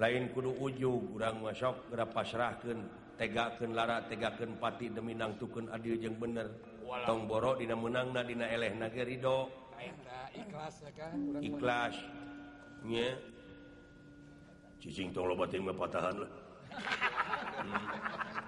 lain 0.00 0.32
kudu 0.32 0.56
ujung 0.56 1.12
urang 1.12 1.44
masuk 1.44 1.76
gera 1.92 2.08
pasrahkan 2.08 2.88
tegaken 3.20 3.76
lara 3.76 4.00
tegaken 4.08 4.56
pati 4.56 4.88
deminang 4.88 5.36
tuken 5.36 5.68
adil 5.68 6.00
jeung 6.00 6.16
bener. 6.16 6.48
Tong 7.04 7.28
boro 7.28 7.54
dina 7.60 7.76
menang 7.76 8.16
nadina 8.16 8.48
eleh 8.48 8.72
naga 8.72 9.04
ridho 9.04 9.52
ikhlas 10.32 10.80
ikhlas. 11.44 11.96
Nya. 12.80 13.12
Cicing 14.80 15.12
tong 15.12 15.28
lobat 15.28 15.52
mah 15.60 15.76
mepatahan 15.76 16.16
lah. 16.24 16.32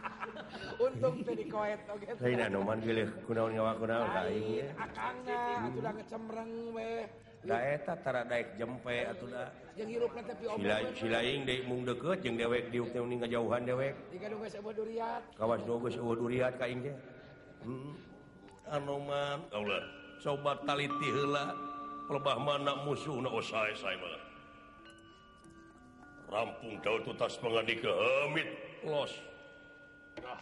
Untung 0.81 1.21
tadi 1.21 1.45
koet 1.53 1.81
oke. 1.85 2.07
Lain 2.25 2.41
anu 2.41 2.65
man 2.65 2.81
geuleuh 2.81 3.13
kunaon 3.29 3.53
nyawa 3.53 3.77
kunaon 3.77 4.09
lain. 4.09 4.73
Akangna 4.81 5.69
atuh 5.69 5.81
da 5.85 5.91
kecemreng 6.01 6.53
weh. 6.73 7.05
da 7.43 7.57
eta 7.59 7.93
tara 8.05 8.23
Daek 8.23 8.55
jempe 8.59 8.97
atuh 9.11 9.29
da. 9.31 9.51
Jeung 9.75 9.91
hirupna 9.91 10.21
tapi 10.23 10.45
omongna 10.47 10.77
silaing 10.95 11.43
deui 11.49 11.61
mung 11.67 11.83
deukeut 11.83 12.19
jeung 12.23 12.37
dewek 12.39 12.71
diukning 12.71 13.19
ngajauhan 13.19 13.63
dewek. 13.67 13.95
Tega 14.15 14.29
geus 14.31 14.55
eueuh 14.55 14.75
duriat 14.75 15.23
kawas 15.35 15.61
nu 15.67 15.75
geus 15.83 15.97
eueuh 15.99 16.17
duriat 16.17 16.55
ka 16.55 16.67
kain 16.67 16.79
hmm. 17.67 17.93
anoman 18.71 19.39
Allah 19.51 19.83
coba 20.23 20.55
taliti 20.63 21.09
heula 21.11 21.51
pelbah 22.07 22.39
mana 22.39 22.73
musuhna 22.87 23.27
osae 23.27 23.75
sae 23.75 23.97
saya 23.99 24.21
rampung 26.33 26.81
jauh 26.81 27.01
tutas 27.05 27.37
pengadi 27.37 27.77
ke 27.77 27.93
hamid 27.93 28.49
los. 28.89 29.13
Nah. 30.25 30.41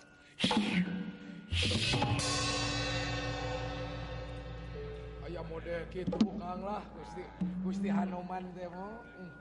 Aya 5.41 5.49
mode 5.49 5.89
kitu 5.89 6.21
Kang 6.37 6.61
lah 6.61 6.85
Gusti 6.93 7.25
Gusti 7.65 7.89
Hanoman 7.89 8.45
teh 8.53 8.69
mah. 8.69 8.93
Hmm. 9.17 9.33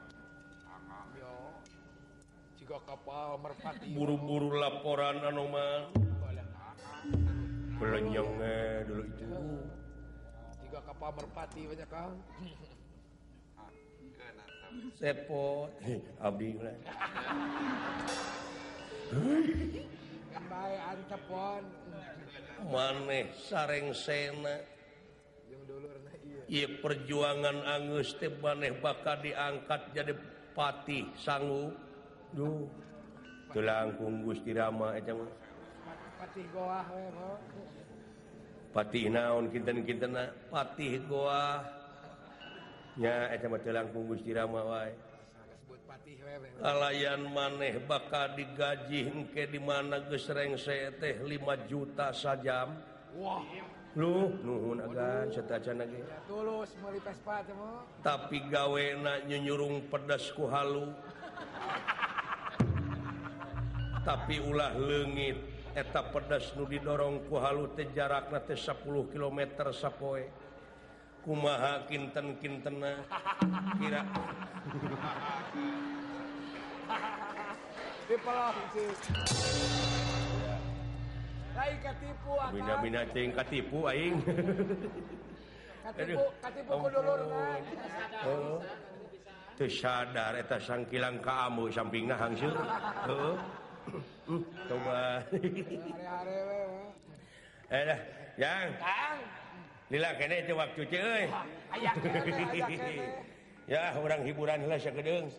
Yo. 1.19 1.35
Jika 2.55 2.79
kapal 2.87 3.35
merpati 3.43 3.91
buru-buru 3.91 4.55
laporan 4.63 5.19
anu 5.27 5.51
man 5.51 5.91
belenyeng 7.83 8.31
eh, 8.39 8.87
dulu 8.87 9.03
itu 9.11 9.27
Jika 10.63 10.79
kapal 10.87 11.19
merpati 11.19 11.67
banyak 11.67 11.89
Kang. 11.91 12.15
sepot 15.03 15.67
abdi 16.23 16.49
lah 16.63 16.79
bae 20.47 20.75
antepon. 20.95 21.63
maneh 22.71 23.27
sareng 23.35 23.91
sena 23.91 24.78
I 26.49 26.65
perjuangan 26.81 27.61
Angus 27.61 28.17
maneh 28.41 28.73
bakal 28.81 29.21
diangkat 29.21 29.93
jadi 29.93 30.17
patih 30.57 31.05
sanggu 31.13 31.69
tulangkung 33.53 34.25
Gusti 34.25 34.57
Rama 34.57 34.97
eh, 34.97 35.05
Patih 38.69 39.05
naon 39.13 39.53
kinten-kinten 39.53 40.17
eh, 40.17 40.29
Patih 40.49 41.05
goa 41.05 41.61
nya 42.97 43.29
eh, 43.29 43.37
eta 43.37 43.45
mah 43.45 43.61
telangkung 43.61 44.09
Gusti 44.09 44.33
Rama 44.33 44.65
wae. 44.65 44.91
Alayan 46.59 47.31
maneh 47.31 47.79
bakal 47.79 48.35
digaji 48.35 49.07
engke 49.07 49.47
di 49.47 49.61
mana 49.61 50.03
geus 50.03 50.27
rengse 50.27 50.91
teh 50.99 51.15
5 51.23 51.69
juta 51.71 52.11
sajam. 52.11 52.75
Wah. 53.15 53.39
Wow. 53.39 53.78
nuhun. 53.95 54.81
Agan 54.85 55.31
tapi 58.03 58.37
gawe 58.49 58.85
nyurung 59.25 59.89
pedasku 59.89 60.47
halu. 60.49 60.93
Tapi 64.05 64.39
ulah 64.41 64.73
legit 64.73 65.37
eta 65.77 66.01
pedas 66.09 66.57
Nu 66.57 66.65
didorongku 66.65 67.37
halu 67.37 67.69
jarak 67.93 68.33
na 68.33 68.41
10 68.41 68.57
km 69.13 69.39
sappoe 69.69 70.25
kumaha 71.21 71.85
kinten-kintena? 71.85 73.05
Kira 73.77 74.01
Bina-binaing 82.53 83.31
katipu 83.35 83.87
aing. 83.91 84.15
Katipu, 85.89 86.21
katipu 86.37 86.73
kudulur 86.85 87.21
Heeh. 87.33 87.57
Oh. 88.29 88.61
Teu 89.57 89.65
sadar 89.65 90.37
eta 90.37 90.61
sangkilang 90.61 91.17
ka 91.17 91.49
ambu 91.49 91.65
sampingna 91.73 92.13
hangseur. 92.13 92.53
Heeh. 93.09 93.35
Hmm, 94.29 94.43
coba. 94.69 95.25
Eh, 97.73 97.81
dah, 97.89 97.99
yang. 98.37 98.69
Lila 99.89 100.13
kene 100.21 100.45
itu 100.45 100.53
waktu 100.53 100.81
ce 100.85 100.97
euy. 101.01 101.25
Ya, 103.69 103.93
urang 104.01 104.25
hiburan 104.25 104.65
heula 104.65 104.81
sagedeng. 104.81 105.29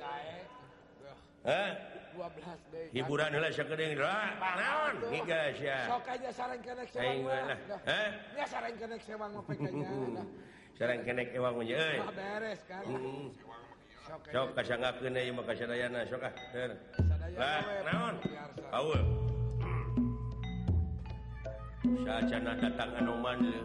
Hah? 1.42 1.70
12 2.14 2.72
deui. 2.72 2.88
hiburan 2.92 3.30
heula 3.32 3.48
sakedeung 3.50 3.94
lah 3.98 4.30
naon 4.56 4.94
migas 5.10 5.56
ya 5.58 5.78
Sok 5.86 6.06
aja 6.08 6.30
sareng 6.34 6.60
kene 6.60 6.84
sewang 6.90 7.18
mah 7.22 7.30
lah. 7.30 7.44
mah. 7.46 7.80
Hah? 7.86 8.08
Ya 8.36 8.44
sareng 8.46 8.74
kene 8.76 8.96
sewang 9.00 9.30
mah 9.34 9.42
pekanya. 9.46 9.88
dah. 10.18 10.26
sareng 10.78 11.00
kenek 11.06 11.28
ewang 11.36 11.54
mah 11.60 11.66
euy 11.66 11.98
Mah 12.00 12.12
beres 12.14 12.60
kan. 12.66 12.82
Sok 12.84 14.22
aja. 14.26 14.32
sok 14.32 14.48
kasangakeun 14.58 15.16
ieu 15.16 15.32
mah 15.32 15.44
kasadayana 15.46 16.00
sok 16.08 16.22
ah 16.26 16.32
Deur. 16.50 16.70
Sadayana 16.98 17.38
lah 17.38 17.60
naon 17.86 18.14
biasa. 18.24 18.66
Aul. 18.74 19.02
Sajana 22.04 22.52
datang 22.58 22.90
anoman 22.98 23.38
ieu. 23.44 23.64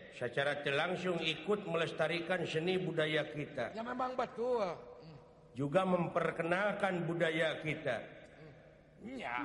secara 0.15 0.59
langsung 0.63 1.19
ikut 1.19 1.67
melestarikan 1.67 2.43
seni 2.43 2.79
budaya 2.79 3.27
kita. 3.27 3.75
Ya 3.75 3.83
memang 3.83 4.15
betul. 4.15 4.75
Juga 5.55 5.83
memperkenalkan 5.83 7.03
budaya 7.07 7.59
kita. 7.59 7.97
Iya 9.03 9.37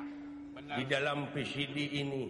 benar. 0.54 0.76
Di 0.78 0.84
dalam 0.86 1.18
PCD 1.34 1.98
ini. 2.02 2.24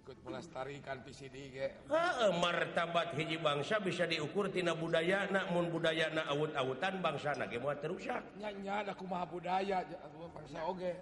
Ikut 0.00 0.18
melestarikan 0.26 1.06
PCD 1.06 1.36
ge. 1.54 1.68
Heeh, 1.86 2.30
martabat 2.42 3.14
hiji 3.14 3.38
bangsa 3.38 3.78
bisa 3.78 4.10
diukur 4.10 4.50
tina 4.50 4.74
budaya 4.74 5.30
namun 5.30 5.70
budaya 5.70 6.10
na 6.10 6.26
awut-awutan 6.26 6.98
bangsa 6.98 7.38
na 7.38 7.46
ge 7.46 7.62
moal 7.62 7.78
terusak 7.78 8.18
nya 8.34 8.50
ada 8.82 8.90
kumaha 8.98 9.22
budaya 9.30 9.86
bangsa 10.34 10.66
oge 10.66 10.98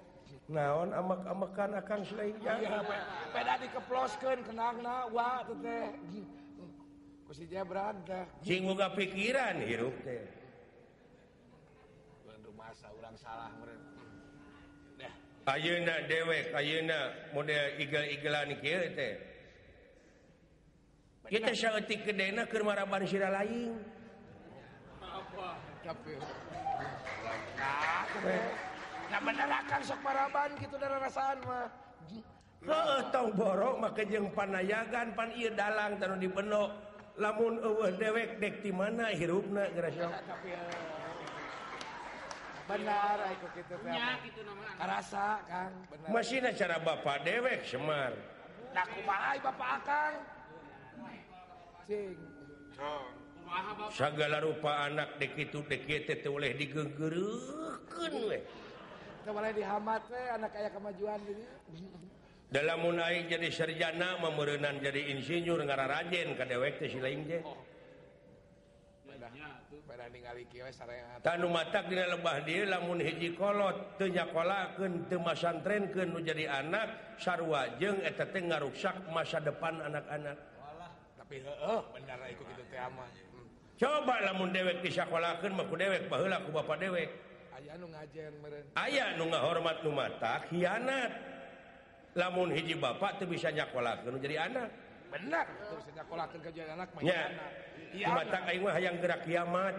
naon 0.48 0.96
amak-amakan 0.96 1.76
akan 1.84 2.00
selain 2.08 2.36
jangan 2.40 2.80
peda 3.36 3.54
dikeploskan 3.60 4.40
kenang 4.48 4.80
nawa 4.80 5.44
teh. 5.60 5.92
Kusi 7.28 7.44
jabran 7.52 8.00
teh. 8.08 8.24
Cing 8.40 8.64
boga 8.64 8.88
pikiran 8.96 9.60
hirup 9.60 9.92
teh. 10.00 10.24
Bantu 12.24 12.50
masa 12.56 12.88
urang 12.96 13.16
salah 13.20 13.52
meren 13.60 13.80
dah. 14.96 15.12
Ayeuna 15.52 16.08
dewek 16.08 16.56
ayeuna 16.56 17.12
model 17.36 17.76
igel-igelan 17.76 18.56
kieu 18.64 18.84
teh. 18.96 19.14
Kita 21.28 21.52
saeutik 21.52 22.08
gedena 22.08 22.48
keur 22.48 22.64
maraban 22.64 23.04
sira 23.04 23.28
laing 23.28 23.76
apa? 25.04 25.60
Tapi 25.84 26.16
nggak 29.08 29.80
sok 29.84 30.00
paraban 30.04 30.50
gitu 30.60 30.74
dari 30.76 30.96
rasaan 31.00 31.38
mah. 31.48 31.68
Tahu 33.08 33.28
borok 33.32 33.76
maka 33.80 34.02
jeng 34.04 34.28
panayagan 34.34 35.14
pan 35.14 35.30
ieu 35.32 35.50
dalang 35.54 35.96
taruh 35.96 36.18
di 36.18 36.28
lamun 37.18 37.54
eueuh 37.62 37.90
dewek 37.98 38.38
dek 38.38 38.62
di 38.62 38.70
mana 38.70 39.10
hirupna 39.10 39.66
gerasnya 39.74 40.06
eh, 40.06 40.70
benar 42.70 43.16
eh, 43.26 43.34
aku 43.34 43.46
gitu 43.58 43.74
ya 43.90 44.08
gitu 44.22 44.40
namanya 44.46 44.86
rasa 44.86 45.42
kan 45.50 45.72
benar. 45.90 46.08
Masih 46.14 46.38
cara 46.54 46.76
bapak 46.78 47.26
dewek 47.26 47.66
semar. 47.66 48.14
Nah 48.70 48.84
kumaha 48.86 49.30
bapak 49.42 49.70
akang? 49.82 50.14
Cing. 51.88 52.18
Segala 53.90 54.38
rupa 54.44 54.86
anak 54.86 55.18
dek 55.18 55.34
itu 55.34 55.58
dek 55.66 55.88
itu 55.88 56.28
oleh 56.30 56.54
digenggereukeun 56.54 58.14
weh 58.30 58.42
kemarin 59.28 59.52
dihamat 59.52 60.02
we 60.08 60.22
anak 60.32 60.50
kayak 60.56 60.72
kemajuan 60.72 61.20
jadi. 61.28 61.44
Dalam 62.48 62.80
munaik 62.80 63.28
jadi 63.28 63.52
sarjana, 63.52 64.16
memerenan 64.24 64.80
jadi 64.80 65.12
insinyur 65.12 65.60
ngararajen 65.68 66.32
ka 66.32 66.48
dewek 66.48 66.80
teh 66.80 66.88
si 66.88 66.96
lain 66.96 67.28
sarehat. 70.72 71.20
tanu 71.20 71.52
matak 71.52 71.92
dina 71.92 72.08
lebah 72.08 72.40
dia 72.44 72.64
lamun 72.64 73.04
hiji 73.04 73.36
kolot 73.36 74.00
teu 74.00 74.08
nyakolakeun 74.08 75.08
teu 75.12 75.20
masantrenkeun 75.20 76.08
nu 76.08 76.20
jadi 76.24 76.48
anak 76.48 77.20
sarua 77.20 77.76
jeung 77.76 78.00
eta 78.00 78.24
teh 78.28 78.40
ngaruksak 78.40 79.12
masa 79.12 79.44
depan 79.44 79.84
anak-anak. 79.84 80.36
Tapi 81.20 81.36
heeh 81.44 81.80
bener 81.92 82.20
iku 82.32 82.42
kitu 82.48 82.62
teh 82.72 82.80
coba 83.78 84.14
lamun 84.24 84.50
dewek 84.50 84.80
disakolakeun 84.80 85.52
mah 85.52 85.66
ku 85.68 85.76
dewek 85.76 86.08
baheula 86.08 86.40
ku 86.42 86.50
bapa 86.50 86.80
dewek. 86.80 87.27
aya 88.74 89.04
nu 89.18 89.24
hormat 89.30 89.82
mata 89.90 90.42
khianat. 90.46 91.12
Lamun 92.16 92.50
hiji 92.50 92.74
Bapak 92.74 93.22
tuh 93.22 93.28
bisa 93.30 93.52
nyakola 93.52 93.98
jadi 94.18 94.50
anak. 94.50 94.68
Bener 95.08 95.46
yang 98.82 98.96
gerak 98.98 99.22
kiamat. 99.26 99.74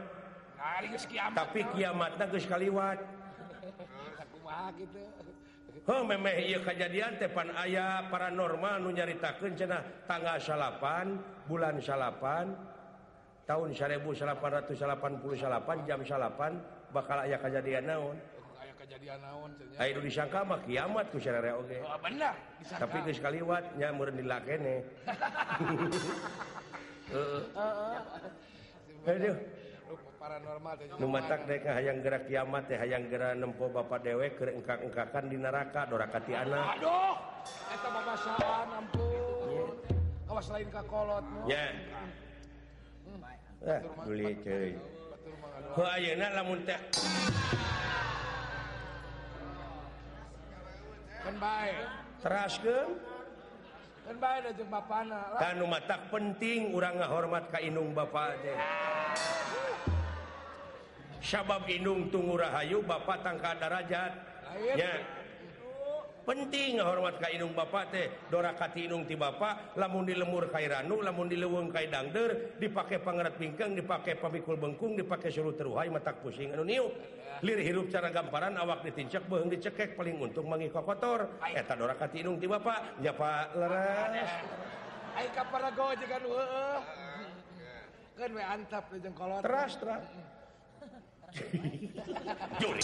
Tapi 1.36 1.60
kiamatnya 1.76 2.26
sekaliwat 2.36 3.00
Oh, 5.90 6.06
memeh 6.06 6.54
iya 6.54 6.62
kejadian 6.62 7.18
tepan 7.18 7.50
ayah 7.66 8.06
paranormal 8.14 8.78
nu 8.78 8.94
nyaritakeun 8.94 9.58
cenah 9.58 10.06
tanggal 10.06 10.38
salapan 10.38 11.18
bulan 11.50 11.82
salapan 11.82 12.54
tahun 13.50 13.74
1888 13.74 14.70
jam 15.90 16.00
salapan 16.06 16.62
bakal 16.94 17.18
aya 17.22 17.38
kejadian 17.38 17.86
naon. 17.88 18.18
Kejadian 18.80 19.20
naon 19.22 19.52
disangka 20.02 20.42
mah 20.42 20.60
kiamat 20.66 21.06
ku 21.14 21.22
syarare 21.22 21.52
oge. 21.54 21.78
Ah, 21.84 21.94
oh, 21.94 22.00
bener 22.02 22.34
disangka. 22.58 22.82
tapi 22.88 22.98
geus 23.06 23.20
kaliwat 23.22 23.64
nya 23.78 23.94
meureun 23.94 24.18
dilakene. 24.18 24.76
Heeh. 27.14 27.42
Aduh. 29.08 29.38
Paranormal 30.20 30.76
teh 30.76 30.86
numatak 31.00 31.48
dek 31.48 31.64
hayang 31.64 32.04
gerak 32.04 32.28
kiamat 32.28 32.68
teh 32.68 32.76
hayang 32.76 33.08
gerak 33.08 33.40
nempo 33.40 33.72
bapak 33.72 34.04
dewe 34.04 34.28
keur 34.36 34.52
engkak-engkakan 34.52 35.32
di 35.32 35.40
neraka 35.40 35.88
dorakati 35.88 36.36
anak 36.36 36.76
aduh 36.76 37.16
eta 37.72 37.88
babasaan 37.88 38.68
ampun. 38.84 39.74
Awas 40.28 40.48
lain 40.52 40.68
ka 40.68 40.84
kolot 40.92 41.24
ya 41.48 41.72
hmm. 43.08 43.24
ah 43.64 43.80
duli 44.04 44.36
cuy. 44.44 44.76
Ku 45.70 45.82
ayeuna 45.86 46.34
lamun 46.34 46.66
teh. 46.66 46.80
Kan 51.22 51.36
bae. 51.38 51.74
Teraskeun 52.20 52.90
kan 54.10 54.18
bae 54.18 54.38
da 54.42 54.50
jeung 54.58 54.74
bapana 54.74 55.38
kanu 55.38 55.70
matak 55.70 56.10
penting 56.10 56.74
urang 56.74 56.98
ngahormat 56.98 57.54
ka 57.54 57.62
indung 57.62 57.94
bapa 57.94 58.34
teh. 58.42 58.58
Sabab 61.22 61.70
indung 61.70 62.10
tunggu 62.10 62.42
rahayu 62.42 62.82
bapa 62.82 63.22
tangka 63.22 63.54
darajat. 63.62 64.12
Ayin. 64.50 64.82
ya 64.82 64.94
penting 66.30 66.78
hormat 66.78 67.18
Kainung 67.18 67.58
Bapak 67.58 67.90
teh. 67.90 68.06
Dorakatiinung 68.30 69.10
ti 69.10 69.18
Bapak 69.18 69.74
lamun 69.74 70.06
di 70.06 70.14
lemur 70.14 70.46
Kairanu 70.54 71.02
lamun 71.02 71.26
di 71.26 71.34
leweng 71.42 71.74
Kadangder 71.74 72.62
dipakai 72.62 73.02
pangerat 73.02 73.34
pingkeng 73.34 73.74
dipakai 73.74 74.14
pemikul 74.22 74.62
bengkung 74.62 74.94
dipakai 74.94 75.34
suruh 75.34 75.58
teruhai 75.58 75.90
matak 75.90 76.22
pusing. 76.22 76.54
Anu 76.54 76.62
niu. 76.62 76.86
lir 77.40 77.56
hirup 77.64 77.88
cara 77.88 78.12
gamparan 78.12 78.52
awak 78.60 78.84
ditincak 78.84 79.24
beheng 79.32 79.48
dicekek 79.48 79.96
paling 79.96 80.20
untung 80.20 80.46
mangiko 80.46 80.84
kotor. 80.84 81.40
Eta 81.50 81.74
dorakatiinung 81.74 82.38
ti 82.38 82.46
Bapak 82.46 83.02
nyapa 83.02 83.32
leres. 83.58 84.32
Ai 85.18 85.28
ka 85.34 85.48
go 85.50 85.88
jeung 85.98 86.14
anu 86.14 86.30
heueuh 86.36 86.82
kan 88.20 88.30
we 88.36 88.44
antap 88.44 88.86
jeung 88.92 89.16
kolot. 89.16 89.42
Teras 89.42 89.74
teras. 89.80 90.06
Juri. 92.62 92.84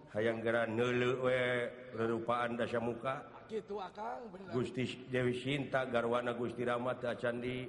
hayang 0.11 0.43
gera 0.43 0.67
nele 0.67 1.15
werupaan 1.95 2.59
dasya 2.59 2.79
muka. 2.83 3.23
Gitu 3.51 3.75
Gusti 4.55 4.87
Dewi 5.11 5.35
Sinta 5.35 5.83
garwana 5.83 6.31
Gusti 6.31 6.63
Ramat 6.63 7.03
Candi 7.19 7.67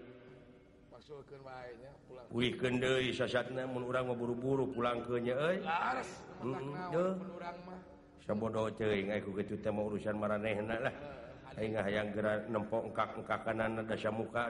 mah 4.06 4.16
buru-buru 4.16 4.64
pulang 4.72 5.04
kenya 5.04 5.36
urusan 9.76 10.16
mareh 10.16 10.56
hayang 11.58 12.08
gera 12.16 12.40
nempokngkak-engka 12.48 13.36
kanan 13.44 13.84
dasya 13.84 14.08
muka 14.14 14.48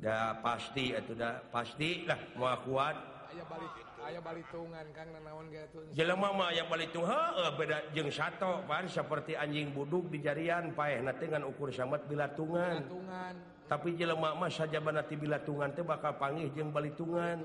da 0.00 0.38
pasti 0.40 0.92
atau 0.96 1.16
da 1.16 1.40
pastilah 1.52 2.20
mau 2.36 2.56
kuat. 2.64 2.96
Balik 3.36 3.85
aya 4.06 4.22
balitungan 4.22 4.86
Kang 4.94 5.08
nanaon 5.10 5.50
ge 5.50 5.66
naon 5.66 5.90
jelema 5.90 6.28
mah 6.30 6.54
aya 6.54 6.62
balitung 6.70 7.02
heeh 7.02 7.50
beda 7.58 7.90
jeung 7.90 8.10
sato 8.14 8.62
pan 8.70 8.86
seperti 8.86 9.34
anjing 9.34 9.74
buduk 9.74 10.06
di 10.14 10.22
jarian 10.22 10.70
paeh 10.70 11.02
nanti 11.02 11.26
dengan 11.26 11.50
ukur 11.50 11.74
samet 11.74 12.06
bilatungan. 12.06 12.86
Bilatungan. 12.86 13.34
Tapi 13.66 13.98
jelema 13.98 14.38
mah 14.38 14.46
sajabana 14.46 15.02
ti 15.02 15.18
bilatungan 15.18 15.74
teh 15.74 15.82
bakal 15.82 16.14
panggih 16.14 16.54
jeung 16.54 16.70
balitungan. 16.70 17.42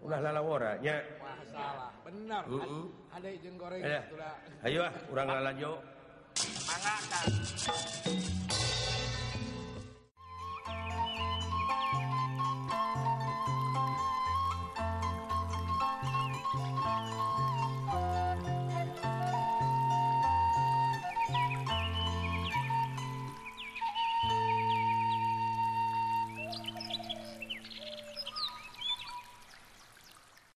Ulah 0.00 0.24
lalawara 0.24 0.80
nya. 0.80 1.04
Wah 1.20 1.36
salah. 1.52 1.92
Bener. 2.00 2.42
Uh 2.48 2.56
-uh. 2.64 2.84
ada 3.12 3.28
jeung 3.36 3.56
goreng 3.60 3.82
ayo 4.64 4.80
ah 4.88 4.92
urang 5.12 5.28
lalajo. 5.28 5.72
Mangga 6.64 6.94
Kang. 7.12 8.49